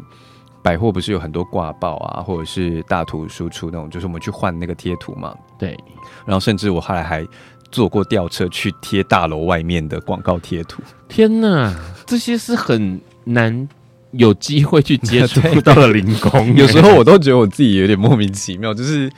[0.62, 5.34] 百货，不是有很多挂报啊，或者是大图输出那种，就是我们去换那个贴图嘛。
[5.58, 5.76] 对，
[6.24, 7.26] 然后甚至我后来还
[7.72, 10.84] 坐过吊车去贴大楼外面的广告贴图。
[11.10, 11.74] 天哪，
[12.06, 13.68] 这些是很难
[14.12, 16.32] 有机会去接触 到了零工。
[16.56, 19.12] 有时候我都觉得我自己有点莫名其妙，就是，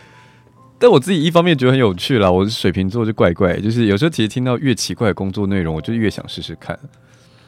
[0.80, 2.32] 但我自己一方面觉得很有趣啦。
[2.32, 6.80] 我是水瓶座，就怪怪，就是有时候其实听到越奇怪的工作内容，我就越想试试看。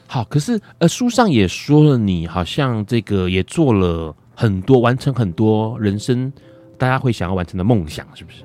[0.08, 6.32] 好，可是呃，书上也说了，你好像这个也做了很多，完成很多人生
[6.78, 8.44] 大家会想要完成的梦想，是不是？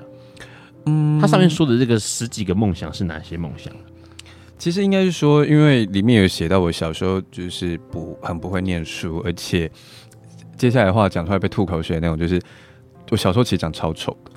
[0.85, 3.73] 嗯，它上面说的这个十几个梦想是哪些梦想？
[4.59, 9.69] 其实应该是说，因为里面有写到我小时候就是不很不会念书，而且
[10.57, 12.41] 接下来的话讲出来被吐口水的那种，就是
[13.13, 14.31] 我小时候其实长超丑的。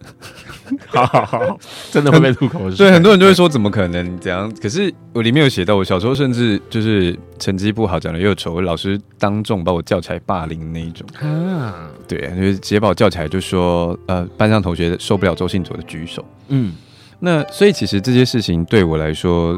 [0.89, 1.59] 好好好，
[1.93, 2.77] 真的会被吐口水。
[2.77, 4.53] 对，很多人就会说怎么可能这样？
[4.61, 11.07] 可是我里面有写到，我小时候甚至就是成绩不好，长得又丑，老师当众把我叫起来霸凌那一种。
[11.21, 16.25] 啊，对，就是直接把我叫起来就说，呃，班上同学受不了周信佐的举手。
[16.49, 16.75] 嗯，
[17.21, 19.57] 那所以其实这些事情对我来说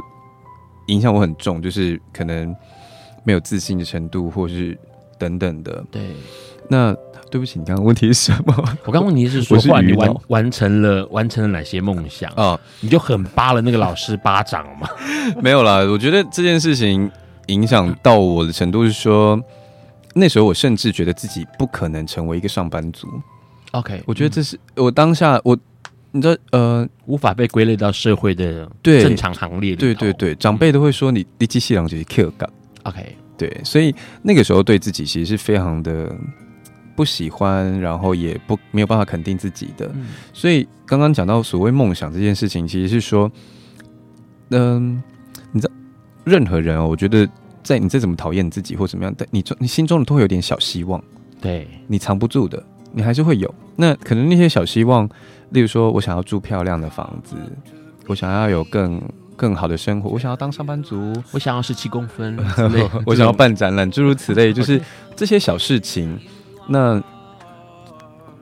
[0.89, 2.55] 影响我很重，就是可能
[3.25, 4.79] 没有自信的程度，或是
[5.19, 5.83] 等等的。
[5.91, 6.03] 对，
[6.69, 6.95] 那。
[7.31, 8.55] 对不起，你刚刚问题是什么？
[8.85, 12.59] 我刚问题是说，话你完完成了完成了哪些梦想啊？
[12.81, 14.89] 你就很扒了那个老师巴掌吗？
[15.43, 17.11] 没有啦，我觉得这件事情
[17.47, 19.39] 影响到我的程度是说，
[20.15, 23.07] 那时候我甚至觉得自己不可能成为一个上班族。
[23.73, 25.57] OK，我觉得这是我当下我
[26.13, 29.77] 你知道呃无法被归类到社会的正常行列里。
[29.77, 32.49] 对对对，长辈都会说你你机器人就是 Q 感。
[32.85, 36.11] OK，对，所以那个时候对自己其实是非常的。
[36.99, 43.31] 不喜欢，然后也不没有办法肯定自己的，嗯、所以刚刚讲到所谓梦想这件事情，其实是说，
[44.49, 45.73] 嗯、呃，你知道，
[46.25, 47.25] 任何人哦，我觉得
[47.63, 51.01] 在你再怎么讨厌你自己或怎么样，但你你心中都会有点小希望，
[51.41, 52.61] 对，你藏不住的，
[52.93, 53.55] 你还是会有。
[53.77, 55.09] 那可能那些小希望，
[55.51, 57.37] 例如说我想要住漂亮的房子，
[58.09, 59.01] 我想要有更
[59.37, 62.37] 更好的生活，我想要当上班族，我想要十七公分，
[63.07, 64.83] 我想要办展览，诸如此类， 就是
[65.15, 66.19] 这些小事情。
[66.69, 67.03] 那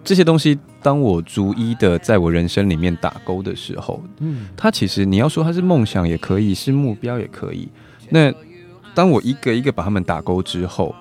[0.04, 7.68] 这些东西，当我逐一的在我人生里面打勾的时候，嗯，它其实你要说它是梦想也可以，是目标也可以。
[8.08, 8.32] 那
[8.94, 10.94] 当我一个一个把它们打勾之后，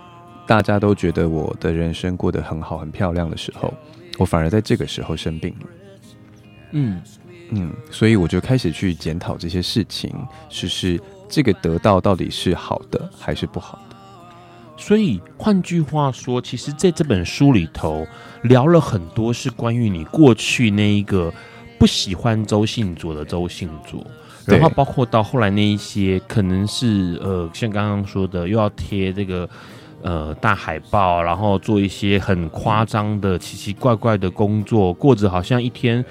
[0.47, 3.73] 大家都觉得我的人生过得很好、很漂亮的时候，
[4.17, 5.67] 我反而在这个时候生病了。
[6.71, 7.01] 嗯
[7.51, 10.11] 嗯，所以我就开始去检讨这些事情，
[10.49, 10.99] 是是
[11.29, 13.84] 这个得到到底是好的还是不好的。
[14.77, 18.05] 所以换句话说，其实在这本书里头
[18.43, 21.33] 聊了很多是关于你过去那一个
[21.79, 24.05] 不喜欢周信佐的周信佐，
[24.45, 29.49] 然后包括到后来那一些可能是呃，像刚刚说的又要贴这个
[30.01, 36.03] 呃大海报，然后做一些很夸张的奇奇怪怪的工作，过着好像一天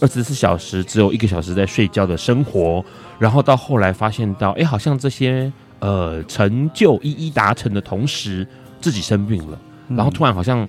[0.00, 2.84] 二十四小时只有一个小时在睡觉的生活，
[3.18, 8.46] 然后到后来发现到，哎，好像这些呃成就一一达成的同时，
[8.80, 10.68] 自己生病了，然后突然好像。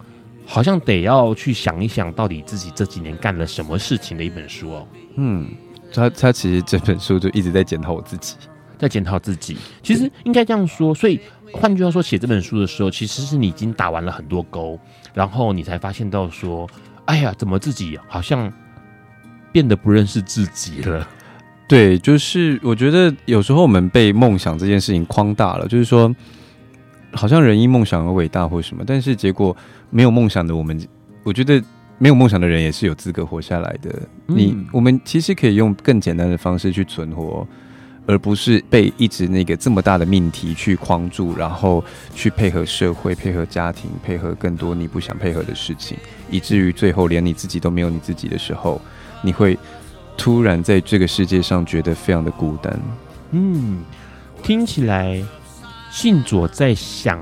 [0.52, 4.88] 好像得要去想一想，到底自己这几年干了什么事情的一本书哦。
[5.14, 5.48] 嗯，
[5.94, 8.36] 他他其实这本书就一直在检讨我自己，
[8.76, 9.56] 在检讨自己。
[9.84, 11.20] 其实应该这样说，所以
[11.54, 14.80] 换句话说，写这本书的时候，其实是你已经打完了很多勾，
[15.14, 16.68] 然后你才发现到说，
[17.06, 18.52] 哎呀，怎么自己好像
[19.52, 21.08] 变得不认识自己了？
[21.70, 26.14] 对，就是我觉得有时候我们被梦想这件事情框大了，就是说。
[27.12, 29.58] 好像人因梦想而伟大或什么，但是结果
[29.90, 30.80] 没有梦想的我们，
[31.24, 31.60] 我觉得
[31.98, 33.90] 没有梦想的人也是有资格活下来的。
[34.28, 37.48] 嗯、你我们其实可以用更简单的方式去存活，
[38.06, 45.98] 而不是被一直那个这么大的命题去框住，然后去配合社会、配合家庭、配合更多你不想配合的事情，
[46.30, 48.80] 以至于最后连你自己都没有你自己的时候，
[49.24, 49.58] 你会
[50.20, 52.80] 突然在这个世界上觉得非常的孤单。
[53.32, 53.80] 嗯，
[54.44, 55.24] 听起来。
[55.92, 57.20] 信佐在想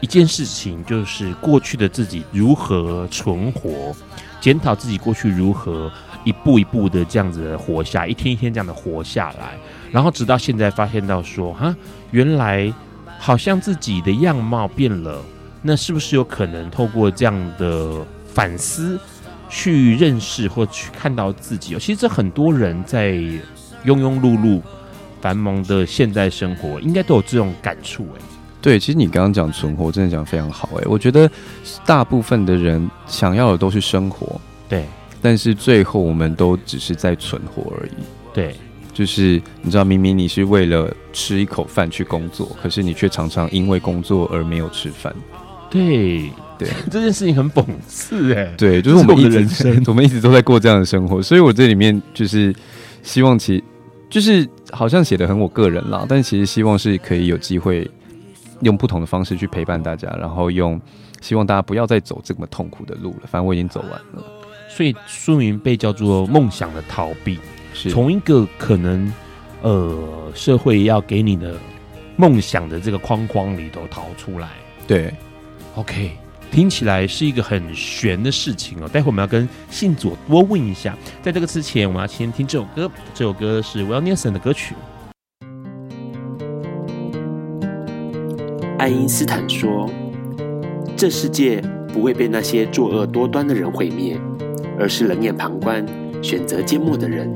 [0.00, 3.94] 一件事情，就是过去的自己如何存活，
[4.40, 5.88] 检讨自己过去如何
[6.24, 9.56] 一步一步的这样子的活下，一天一天这样的活下来，
[9.92, 11.72] 然后直到现在发现到说，哈，
[12.10, 12.74] 原来
[13.20, 15.22] 好像自己的样貌变了，
[15.62, 18.98] 那是不是有可能透过这样的反思
[19.48, 21.74] 去认识或去看到自己？
[21.78, 24.60] 其实这很多人在庸庸碌碌。
[25.18, 28.20] 繁忙的现代生活，应该都有这种感触哎。
[28.62, 30.84] 对，其实你刚刚讲存活，真的讲非常好哎。
[30.86, 31.28] 我觉得
[31.84, 34.84] 大部分的人想要的都是生活，对。
[35.20, 37.92] 但是最后我们都只是在存活而已。
[38.32, 38.54] 对，
[38.92, 45.12] 就是你知道，明明你是为了吃一口饭去工作，可是你却常常因为工作而没有吃饭。
[45.70, 48.52] 对对， 这件事情很讽刺哎。
[48.56, 51.22] 对，就是我们一直人生， 我们一直都在过这样的生活。
[51.22, 52.54] 所以我这里面就是
[53.02, 53.62] 希望其。
[54.08, 57.90] 就是好像写的很我个人啦，但其实希望是可以有机会
[58.60, 60.80] 用不同的方式去陪伴大家，然后用
[61.20, 63.22] 希望大家不要再走这么痛苦的路了。
[63.24, 64.22] 反正我已经走完了，
[64.68, 67.34] 所以书名被叫做《梦想的逃避》，
[67.74, 69.12] 是从一个可能
[69.62, 71.56] 呃社会要给你的
[72.14, 74.50] 梦想的这个框框里头逃出来。
[74.86, 75.12] 对
[75.76, 76.10] ，OK。
[76.48, 78.88] 听起来是一个很玄的事情哦。
[78.88, 80.96] 待会我们要跟信佐多问一下。
[81.20, 82.90] 在这个之前，我们要先听这首歌。
[83.12, 84.74] 这首歌是 Will Nelson 的歌曲。
[88.78, 89.90] 爱因斯坦说
[90.96, 91.60] ：“这世界
[91.92, 94.16] 不会被那些作恶多端的人毁灭，
[94.78, 95.84] 而是冷眼旁观、
[96.22, 97.34] 选择缄默的人。”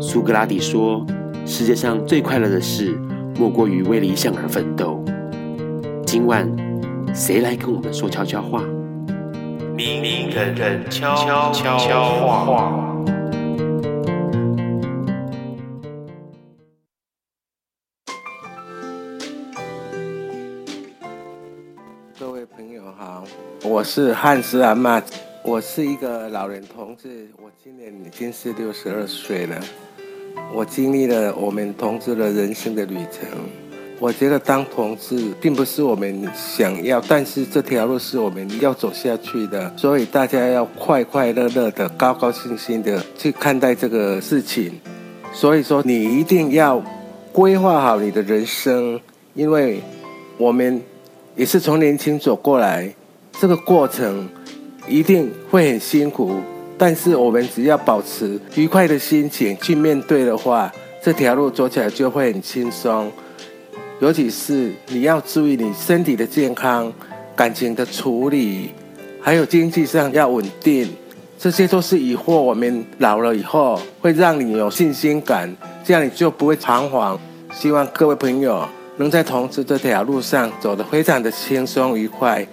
[0.00, 1.06] 苏格拉底说
[1.44, 2.98] ：“世界上最快乐的事，
[3.38, 5.04] 莫过于为理想而奋斗。”
[6.06, 6.61] 今晚。
[7.14, 8.62] 谁来跟我们说悄悄话？
[9.76, 11.14] 明明人人悄
[11.52, 12.88] 悄悄话。
[22.18, 23.24] 各位朋友好，
[23.62, 25.02] 我是汉斯阿嬷，
[25.44, 29.60] 我是一个老人同志，我今年已经是六十二岁了，
[30.54, 33.28] 我经历了我们同志的人生的旅程。
[34.02, 44.72] 我觉得当同志并不是我们想要，但是这条路是我们要走下去的，所以大家要快快乐乐的、高高兴兴的去看待这个事情。
[45.32, 46.82] 所以说，你一定要
[47.30, 49.00] 规划好你的人生，
[49.34, 49.80] 因为
[50.36, 50.82] 我们
[51.36, 52.92] 也是从年轻走过来，
[53.38, 54.28] 这个过程
[54.88, 56.40] 一定会很辛苦，
[56.76, 63.08] 但是我们只要保持愉快的心情去面对的话，这条路走起来就会很轻松。
[64.02, 66.92] 尤其是你要注意你身体的健康、
[67.36, 68.70] 感情的处理，
[69.20, 70.88] 还有经济上要稳定，
[71.38, 75.48] 这些都是以后我们老了以后会让你有信心感，
[75.84, 77.16] 这样你就不会彷徨。
[77.52, 82.44] 希望各位朋友能在同志这条路上走得非常的轻松愉快。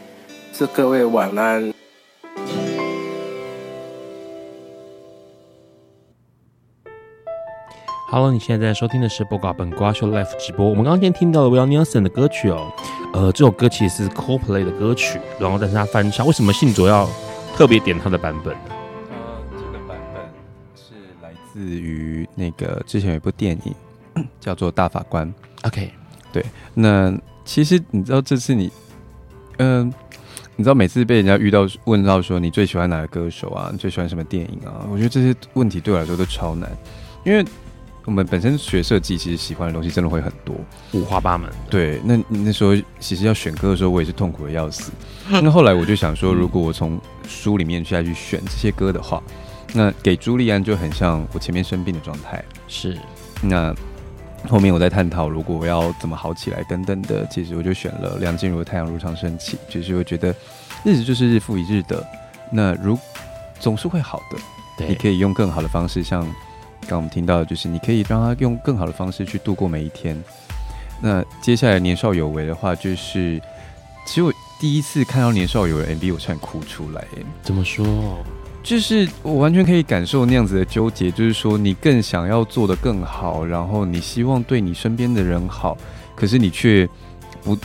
[0.54, 1.79] 祝各位晚安。
[8.12, 10.68] Hello，你现在在收听的是《播瓜本瓜秀》Life 直播。
[10.68, 12.74] 我们刚刚先听到了 Will Nelson 的歌曲哦，
[13.14, 16.26] 呃，这首歌其实是 Coldplay 的歌曲，然后但是他翻唱。
[16.26, 17.08] 为什么信卓要
[17.56, 18.62] 特别点他的版本呢？
[19.12, 20.24] 呃，这个版本
[20.74, 25.32] 是来自于那个之前有一部电影 叫做《大法官》。
[25.68, 25.92] OK，
[26.34, 26.44] 对。
[26.74, 28.72] 那其实你知道这次你，
[29.58, 29.94] 嗯、呃，
[30.56, 33.70] 你知道每次被人家遇到问到说你最喜欢哪个歌手啊？
[33.72, 34.88] 你最喜欢什么电影啊？
[34.92, 36.68] 我觉得这些问题对我来说都超难，
[37.24, 37.46] 因为。
[38.10, 40.56] 我们本身学设计，其实喜欢的东西真的会很多，
[40.94, 41.48] 五花八门。
[41.70, 44.92] 对，那那时候其实要选歌的时候，我也是痛苦的要死。
[45.30, 49.22] 那后来我就想说，如果我从书里面下去选这些歌的话，
[49.74, 52.44] 那给朱利安就很像我前面生病的状态。
[52.68, 52.98] 是，
[53.44, 53.76] 那
[54.48, 60.34] 后面我在探讨，如果我要怎么好起来等等的，其实我就选了梁静茹的《太阳如常升起》，就是我觉得
[60.84, 62.04] 日子就是日复一日的，
[62.52, 62.98] 那如
[63.60, 64.38] 总是会好的。
[64.80, 66.26] 对，你可以用更好的方式，像
[66.88, 70.16] 刚我们听到的，就是你可以让他用更好的方式去度过每一天。
[71.02, 73.42] 那接下来年少有为的话，就是
[74.06, 74.34] 其实我。
[74.62, 77.02] 第一次看到年少有为 MV，我差点哭出来。
[77.42, 78.22] 怎么说？
[78.62, 85.78] 就是我完全可以感受那样子的纠结，就是说你更想要做的更好，然后你希望对你身边的人好，
[86.14, 86.86] 可是你却
[87.42, 87.58] 不，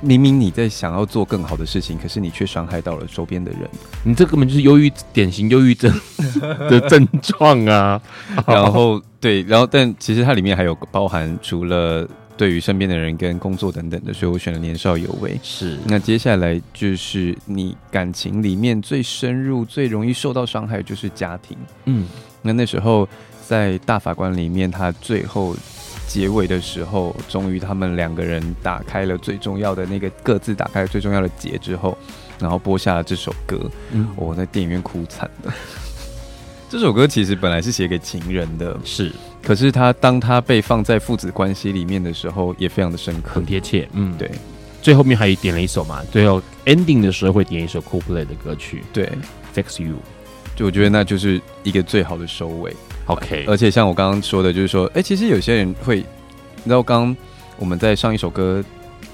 [0.00, 3.60] 明明你在想要做更好的事情，可是你却伤害到了周边的人。
[4.04, 5.92] 你这根本就是忧郁，典型忧郁症
[6.68, 8.00] 的症状啊！
[8.46, 12.08] 然后对，然后但其实它里面还有包含除了。
[12.36, 15.38] 对于身边的人跟工作等等的，所以我选了年少有为。
[15.42, 21.54] 是，那接下来就是你感情里面最深入、最容易受到伤害，就是家庭。
[21.84, 22.06] 嗯，
[22.40, 23.06] 那那时候
[23.46, 25.54] 在大法官里面，他最后
[26.10, 31.96] 结尾的时候，终于他们两个人打开了最重要的那个各自打开了最重要的结之后，
[32.40, 33.70] 然后播下了这首歌。
[33.92, 35.54] 嗯，我在电影院哭惨了。
[36.68, 39.12] 这首歌其实本来是写给情人的，是。
[39.40, 43.88] 可是他当他被放在父子关系里面的时候，也非常的深刻，很贴切。
[43.92, 44.28] 嗯，对。
[44.82, 49.08] 最后面还点了一首嘛，最后 ending 的时候会点一首 Coldplay 的歌曲，对
[49.54, 49.94] ，Fix You。
[50.56, 52.74] 就我觉得那就是一个最好的收尾。
[53.12, 53.44] OK。
[53.46, 57.16] 而且像我刚刚说的，就是说，哎、欸，其实有些人会，你知道，刚
[57.58, 58.64] 我们在上一首歌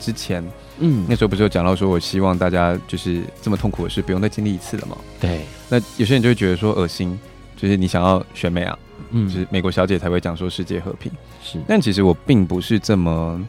[0.00, 0.44] 之前，
[0.78, 4.96] 嗯，那时候不是有讲到说，我希望大家就是这么痛苦的事不用再经历一次了嘛？
[5.20, 5.42] 对。
[5.68, 7.18] 那有些人就会觉得说恶心，
[7.56, 8.78] 就是你想要选美啊。
[9.10, 11.60] 嗯，就是美国小姐才会讲说世界和平，是。
[11.68, 13.40] 但其实我并不是这么，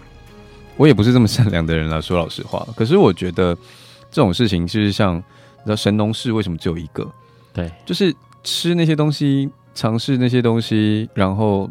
[0.76, 2.02] 我也不是这么善良的人了。
[2.02, 3.56] 说老实话，可是我觉得
[4.12, 7.10] 这种事情就是像，你知道神农氏为什么只有一个？
[7.54, 11.70] 对，就是吃那些东西，尝试那些东西，然后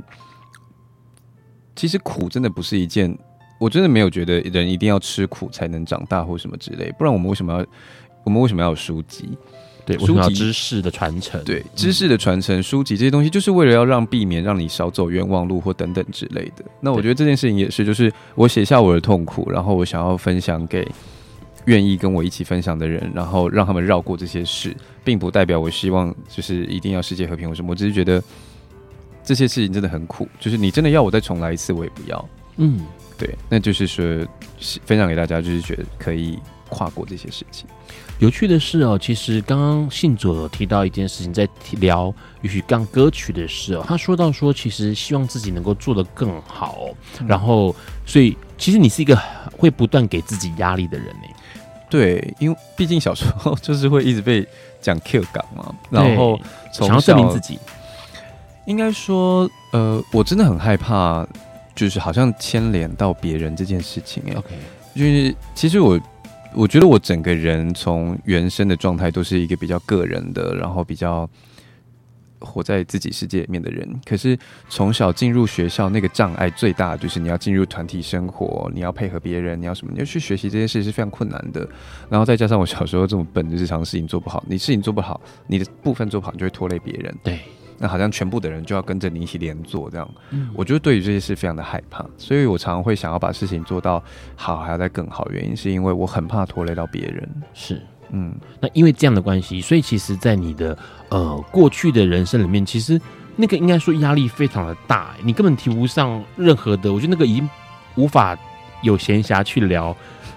[1.74, 3.12] 其实苦真的不是一件，
[3.58, 7.66] 我真的没有觉得人一定要吃苦才能长大或什么之类，不然我们为什么要，
[8.22, 9.36] 我们为什么要有书籍？
[9.84, 16.64] 对，书籍知识的传承，对知识的传承，书籍这些东西，就是为了要让避免让你少走冤枉路或等等之类的。
[16.80, 20.86] 那我觉得这件事情也是，就是我写下我的痛苦，然后我想要分享给
[21.66, 27.70] 愿意跟我一起分享的人，然后让他们绕过这些事，并不代表我希望就是一定要世界和平或什么。
[27.70, 28.22] 我只是觉得
[29.22, 32.28] 这些事情真的很苦，就是你真的要我再重来一次，我也不要。
[32.56, 32.80] 嗯，
[33.18, 34.04] 对，那就是说
[34.84, 36.38] 分享给大家，就是觉得可以
[36.68, 37.68] 跨过这些事情。
[38.18, 46.88] 有趣的是哦，其实刚刚信佐有提到一件事情，在聊也许刚歌曲的事哦，他说到说，其实希望自己能够做得更好，
[47.26, 49.14] 然后所以其实你是一个
[49.52, 51.28] 会不断给自己压力的人呢。
[51.88, 54.46] 对，因为毕竟小时候 就是会一直被
[54.80, 56.38] 讲 Q 感嘛，然后
[56.72, 57.58] 想要证明自己，
[58.66, 61.26] 应该说，呃，我真的很害怕，
[61.74, 64.34] 就是好像牵连到别人这件事情哎。
[64.34, 64.48] OK，
[64.94, 66.00] 就是其实我。
[66.54, 71.28] 我觉得我整个人从原生的状态都是一个比较个人的，然后比较
[72.46, 73.88] 活在自己世界里面的人。
[74.04, 74.38] 可是
[74.68, 79.92] 从小进入学校，那个障碍最大就是你要进入团体生活，你要配合别人，你要什么？
[79.92, 81.68] 你要去学习这些事是非常困难的。
[82.08, 87.14] 然后再加上我小时候这么笨，就是常事情做不好，你事情做不好，你的部分做不好，你就会拖累别人。
[87.22, 87.40] 对。
[87.78, 94.02] 那好像全部的人就要跟着你一起连坐这样，嗯，我觉得对于这些事非常的害怕，所以我常常会想要把事情做到
[94.34, 95.28] 好，还要再更好。
[95.30, 97.28] 原因是因为我很怕拖累到别人。
[97.52, 100.76] 是，嗯，那因为这样的关系，所以其实，在你的
[101.08, 103.00] 呃过去的人生里面，其实
[103.36, 107.48] 那个应该说压力非常的大，你根本提不上任何的，我觉得那个已经
[107.96, 108.36] 无法
[108.82, 109.96] 有闲暇去聊、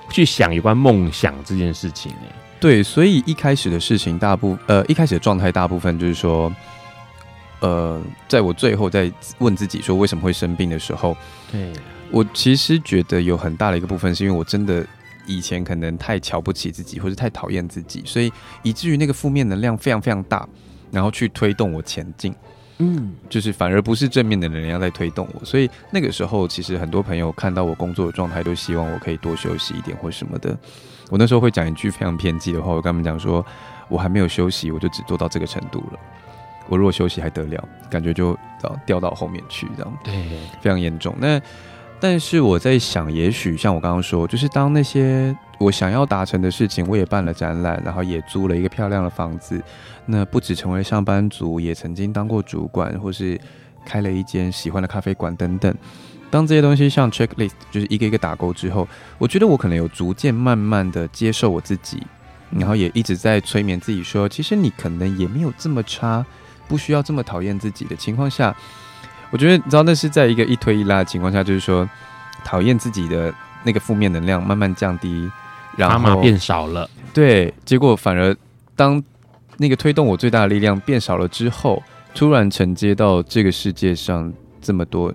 [0.09, 2.11] 去想有关梦想这件事情。
[2.59, 6.51] 对，所以一开始的事情，大部呃一开始的状态，大部分就是说。
[7.61, 11.13] 呃，在我最后在问自己说为什么会生病的时候，
[11.51, 11.73] 对，
[12.09, 14.87] 我其实觉得有很大的一个部分是因为我真的
[15.29, 18.31] 以前可能太瞧不起自己，或者太讨厌自己，所以
[18.63, 20.47] 以至于那个负面能量非常非常大，
[20.91, 22.33] 然后去推动我前进。
[22.79, 30.57] 嗯，就是反而不是正面的能量在推动我，所以那个时候其实很多朋友看到我工作的状态，都希望我可以多休息一点或什么的。
[31.09, 33.45] 我那时候会讲一句非常偏激的话，我跟他们讲说，
[33.89, 35.99] 我还没有休息，我就只做到这个程度了。
[36.69, 38.37] 我如果休息还得了，感觉就
[38.85, 40.13] 掉到后面去，这样对，
[40.61, 41.13] 非常严重。
[41.19, 41.41] 那
[42.01, 49.61] 但是我在想，也许像我刚刚说，就是当那些我想要达成的事情，我也办了展览，然后也租了一个漂亮的房子，
[50.05, 53.39] 那不止成为上班族，也曾经当过主管，或是
[53.85, 55.75] 开了一间喜欢的咖啡馆等等。
[56.31, 58.87] 当这些东西像 checklist，就是一个一个打勾之后，
[59.17, 62.01] 我觉得我可能有逐渐慢慢的接受我自己，
[62.51, 66.25] 然后也一直在催眠自己说，其实你可能也没有这么差，
[66.67, 68.55] 不需要这么讨厌自己的情况下，
[69.31, 71.87] 我觉得你知道那是在一个一推一拉的情况下，就是说
[72.43, 75.29] 讨厌自己的那个负面能量慢慢降低，
[75.77, 78.35] 然后变少了，对，结果反而
[78.75, 79.01] 当
[79.57, 85.13] 那个推动我最大的力量变少了之后，突然承接到这个世界上这么多。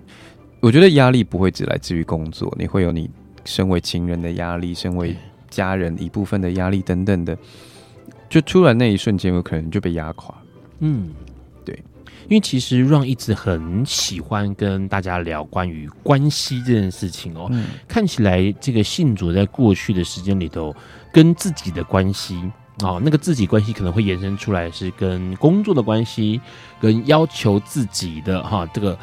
[0.61, 3.09] 我觉得压力不会只来自于工作，你会有你
[3.43, 5.15] 身为情人的压力，身为
[5.49, 7.37] 家人一部分的压力等等的，
[8.27, 10.33] 就突然那一瞬间，有可能就被压垮。
[10.79, 11.34] 嗯，对，
[12.27, 17.47] 因为其实 Ron 一直很喜欢跟大家聊关于关系这件事情哦。
[17.51, 20.75] 嗯，看起来这个信主在过去的时间里头，
[21.11, 22.39] 跟自己的关系
[22.83, 26.41] 哦，那个自己关系可能会延伸出来是跟工作的关系，
[26.79, 28.97] 跟要求自己的哈这个。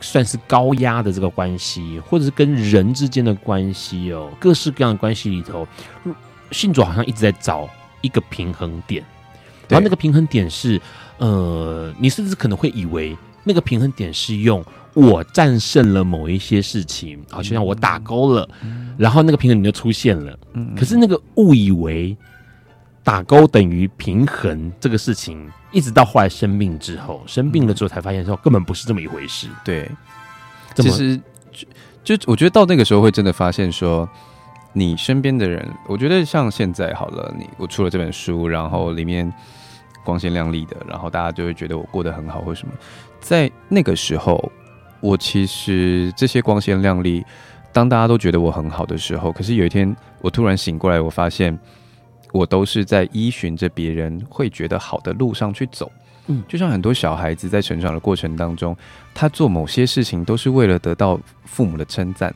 [0.00, 5.66] 算是高压的这个关系，或者是跟人之间的关系哦，各式各样的关系里头，
[6.52, 7.68] 信主好像一直在找
[8.00, 9.04] 一个平衡点，
[9.68, 10.80] 然后那个平衡点是，
[11.18, 14.64] 呃，你甚至可能会以为那个平衡点是用
[14.94, 18.48] 我战胜了某一些事情，好，就像我打勾了，
[18.96, 20.38] 然后那个平衡点就出现了，
[20.76, 22.16] 可是那个误以为。
[23.04, 29.48] 打勾等于平衡这个事情，一直到后来生病之后，生病了之后才发现说根本不是这么一回事。
[29.64, 29.90] 对，
[30.76, 31.18] 其实
[32.04, 34.06] 就就我觉得到那个时候会真的发现说，
[34.74, 39.32] 你身边的人，我觉得像现在好了，你我出了这本书，然后里面
[40.08, 42.72] 光鲜亮丽的，然后大家就会觉得我过得很好或什么。
[43.20, 44.50] 在那个时候，
[45.00, 47.24] 我其实这些光鲜亮丽，
[47.72, 51.58] 当大家都觉得我很好的时候，可是有一天我突然醒过来，我发现。
[52.30, 55.90] 我都是在依循着别人会觉得好的路上去走，
[56.26, 58.76] 嗯，就像很多小孩子在成长的过程当中，
[59.14, 62.28] 他做某些事情都是为了得到父母的称赞，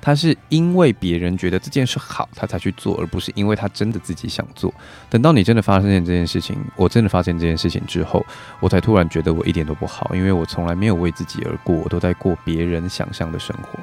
[0.00, 4.72] 他是因为别人觉得这件事好，他才去做，而不是因为他真的自己想做。
[5.08, 8.24] 等到你真的发现这件事情，我真的发现这件事情之后，
[8.60, 13.78] 我才突然觉得我一点都不好，因为我从来没有为自己而过，我都在过别人想象的生活。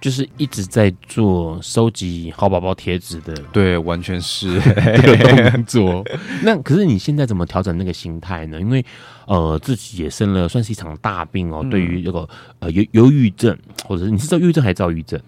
[0.00, 4.58] 就是一直在做收集好宝宝贴纸的，对，完全是
[5.02, 6.04] 这个动作。
[6.42, 8.58] 那可是你现在怎么调整那个心态呢？
[8.58, 8.84] 因为
[9.26, 11.60] 呃，自己也生了，算是一场大病哦。
[11.62, 12.28] 嗯、对于这个
[12.60, 15.20] 呃忧忧郁症，或者是你是知道忧郁症还是躁郁症？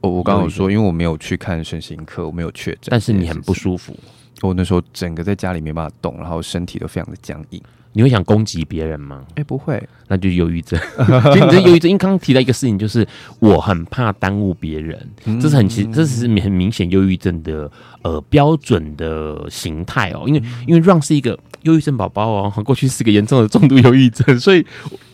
[0.00, 3.98] 我我刚刚有说，因为我没有去看身心科，我没有确诊，但是你很不舒服。
[4.42, 7.60] 我那时候整个在家里没办法动，然后身体都非常的僵硬。
[7.96, 9.24] 你会想攻击别人吗？
[9.30, 10.78] 哎、欸，不会，那就是忧郁症。
[11.32, 17.70] 其实你这忧郁症，因为刚刚提到一个事情，就是我很怕耽误别人，嗯、这是很其实这是很明显忧郁症的
[18.02, 20.24] 呃标准的形态哦。
[20.26, 24.62] 因为因为 Ron 是一个忧郁症宝宝哦，过去是个严重的重度忧郁症， 所以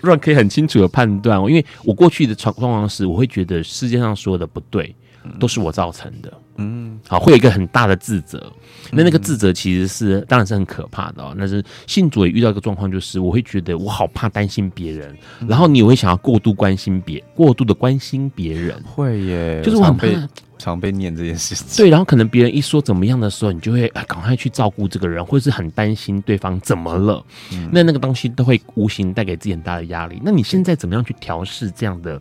[0.00, 1.48] Ron 可以很清楚的判断哦。
[1.48, 4.94] 因为我过去的状况是，我会觉得世界上所有的不对。
[5.38, 8.52] 都是我造成的，嗯，好，会有一个很大的自责，
[8.90, 11.34] 那那个自责其实是当然是很可怕的哦。
[11.36, 15.16] 那是信主也遇到一个状况，就是我会觉得我好怕担心别人，
[15.48, 20.28] 然后你也会想要过度关心别，过度的关心别人，会耶，就是我很怕常被
[20.58, 21.66] 常被念这件事情。
[21.76, 27.24] 对，然后可能别人一说怎么样的时候，你就会赶快去照顾这个人，或者是很担心对方怎么了，
[27.70, 30.20] 那那个东西都会无形带给自己很大的压力。
[30.22, 32.20] 那你现在怎么样去调试这样的，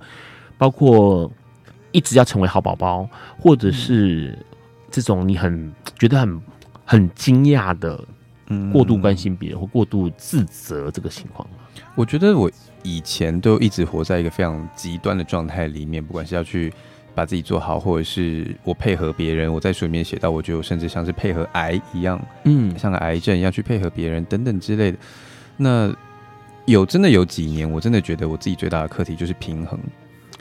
[0.57, 1.29] 包括？
[1.91, 3.07] 一直要成为好宝宝，
[3.39, 4.37] 或者是
[4.89, 6.41] 这种你很觉得很
[6.85, 8.03] 很惊讶的，
[8.71, 11.47] 过度关心别人或过度自责这个情况。
[11.95, 12.49] 我觉得我
[12.83, 16.71] 以前都一直活在一个非常极端的状态里面，不管是要去
[17.13, 19.51] 把自己做好，或者是我配合别人。
[19.51, 24.97] 我在书里面写到，我觉得我甚至像是配合癌一样，嗯，像个癌症一样去配合别人等等之类的。
[25.57, 25.93] 那
[26.65, 29.77] 有真的有几年，我真的觉得我自己最大的课题就是平衡。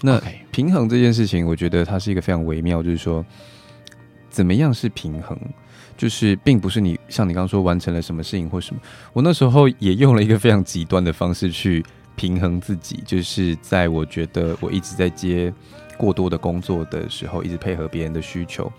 [0.01, 0.21] 那
[0.61, 3.25] 平衡这件事情，我觉得它是一个非常微妙，就是说，
[4.29, 5.35] 怎么样是平衡？
[5.97, 8.81] 就是并不是你像你刚刚说完成了什么事情或什么。
[9.15, 11.83] 我那时候也用了一个非常极端的方式去
[12.15, 15.51] 平衡自己，就是在我觉得我一直在接
[15.97, 18.71] 过多的工作的时候，一直配合别人的需求，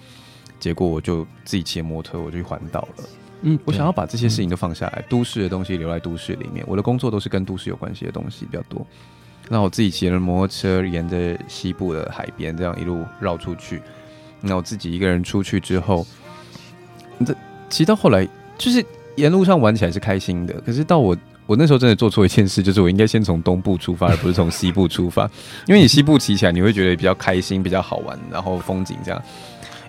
[0.60, 3.04] 结果我就自己骑摩托车，我就去环岛了。
[3.42, 6.64] 嗯，我想要把这些事情都放下来，都市的东西留在都市里面。
[6.68, 8.86] 我的工作都是跟都市有关系的东西比较多。
[9.54, 13.82] 那我自己骑了摩托车，沿着西部的海边这样一路绕出去。
[14.40, 16.08] 那我自己一个人出去之后，
[17.26, 17.36] 这
[17.70, 18.26] 骑到后来
[18.58, 18.82] 就是
[19.18, 20.54] 沿路上玩起来是开心的。
[20.62, 25.30] 可是到我我那时候真的做错一件事，就是我应该先从东部出发，而不是从西部出发。
[25.68, 29.22] 因为你西部骑起来你会觉得比较开心，比较好玩，然后风景这样。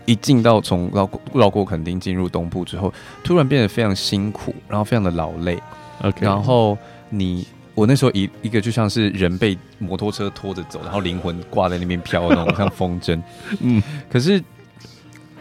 [0.06, 2.92] 一进到从绕过绕过垦丁进入东部之后，
[3.22, 5.56] 突然变得非常辛苦，然后非常的劳累。
[6.02, 6.76] OK，然后
[7.08, 7.46] 你。
[7.74, 13.20] 我那时候一一个就像是人被摩托车拖着走，然后灵魂挂在那边飘那种像风筝。
[13.60, 14.42] 嗯，可是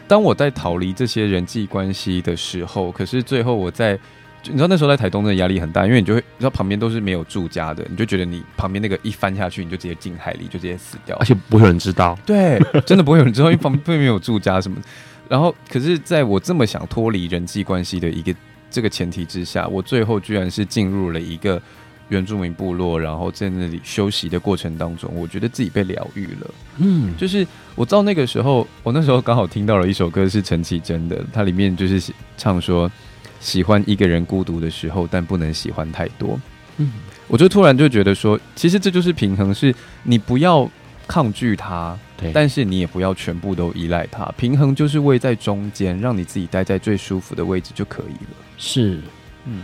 [0.07, 3.99] 当我在逃离这些人际关系的时候，可是最后我在，
[4.45, 12.17] 你知道那时候在台东真的压力很大，因为你就会你知道旁边都是没有住家的，你就觉得你旁边那个一翻下去，你就直接进海里，就直接死掉，而且不会有人知道。
[12.25, 14.81] 对，真的不会有人知道，因为旁边没有住家什么。
[15.27, 18.33] 然后，可是在我这么想脱离人际关系的一个
[18.69, 21.61] 这个前提之下，我最后居然是进入了一个。
[22.11, 26.51] 原住民部落，然后在那里休息的过程当中，我觉得自己被疗愈了。
[26.77, 32.91] 嗯，就是我到那个时候，我那时候刚好听到了一首歌，是陈绮贞的，它里面就是唱说，
[33.39, 36.37] 喜欢一个人孤独的时候，但不能喜欢太多。
[36.75, 36.91] 嗯，
[37.29, 40.69] 我就突然就觉得说，其实这就是平衡，是你不要
[41.07, 48.37] 抗拒它，对，但是你也不要全部都依赖它，平衡就是位在中间，让你自己待在最舒服的位置就可以了。
[48.57, 48.99] 是，
[49.45, 49.61] 嗯。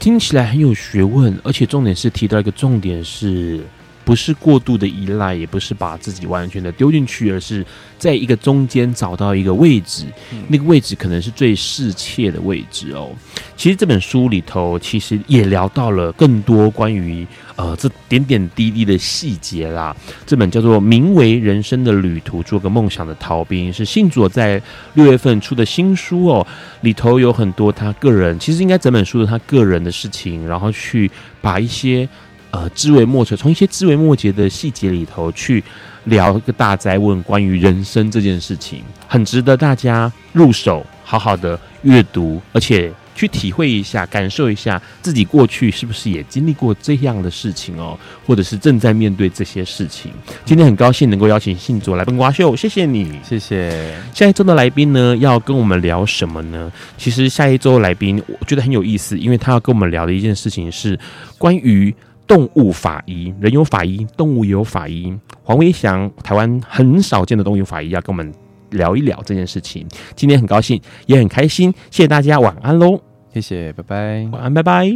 [0.00, 3.60] 听起来很有学问，而且重点是提到一个重点是。
[4.04, 7.64] 不是过度的依赖，也不是把自己完全的丢进去，而是
[7.98, 13.10] 在一个中间找到一个位置，嗯、那个位置可能是最适切的位置哦。
[13.56, 17.26] 其实这本书里头，其实也聊到了更多关于
[17.56, 19.94] 呃这点点滴滴的细节啦。
[20.26, 24.60] 这本叫做《名为人生的旅途：做个梦想的逃兵》，是信佐在
[24.94, 26.46] 六月份出的新书哦。
[26.80, 31.10] 里头有很多他个人，其实应该整本书的他个人的事情，然后去
[31.42, 32.08] 把一些。
[32.50, 35.62] 呃，枝微末节，从一些枝微末节的细节里头去
[36.04, 47.96] 聊一个大灾问，关于人生这件事情，很值得大家入手，好好的阅读，而且去体会一下，感受一下自己过去是不是也经历过这样的事情哦，
[48.26, 50.10] 或者是正在面对这些事情。
[50.44, 53.94] 今天很高兴能够邀请信佐来本瓜秀，谢谢你，谢谢。
[54.12, 56.72] 下一周的来宾呢，要跟我们聊什么呢？
[56.98, 60.98] 其实下一周来宾我觉得很有意思，因为他要跟我们聊的一件事情是
[61.38, 61.94] 关于。
[62.30, 65.12] 动物法医，人有法医，动物也有法医。
[65.42, 68.32] 黄威翔，台湾很少见的动物法医，要跟我们
[68.70, 69.84] 聊一聊这件事情。
[70.14, 73.00] 今天很高兴，也很开心，谢谢大家，晚安喽！
[73.34, 74.88] 谢谢，拜拜，晚安，拜拜。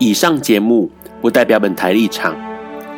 [0.00, 0.90] 以上节目
[1.20, 2.36] 不代表本台立场，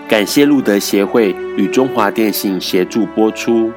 [0.09, 3.71] 感谢路德协会与中华电信协助播出。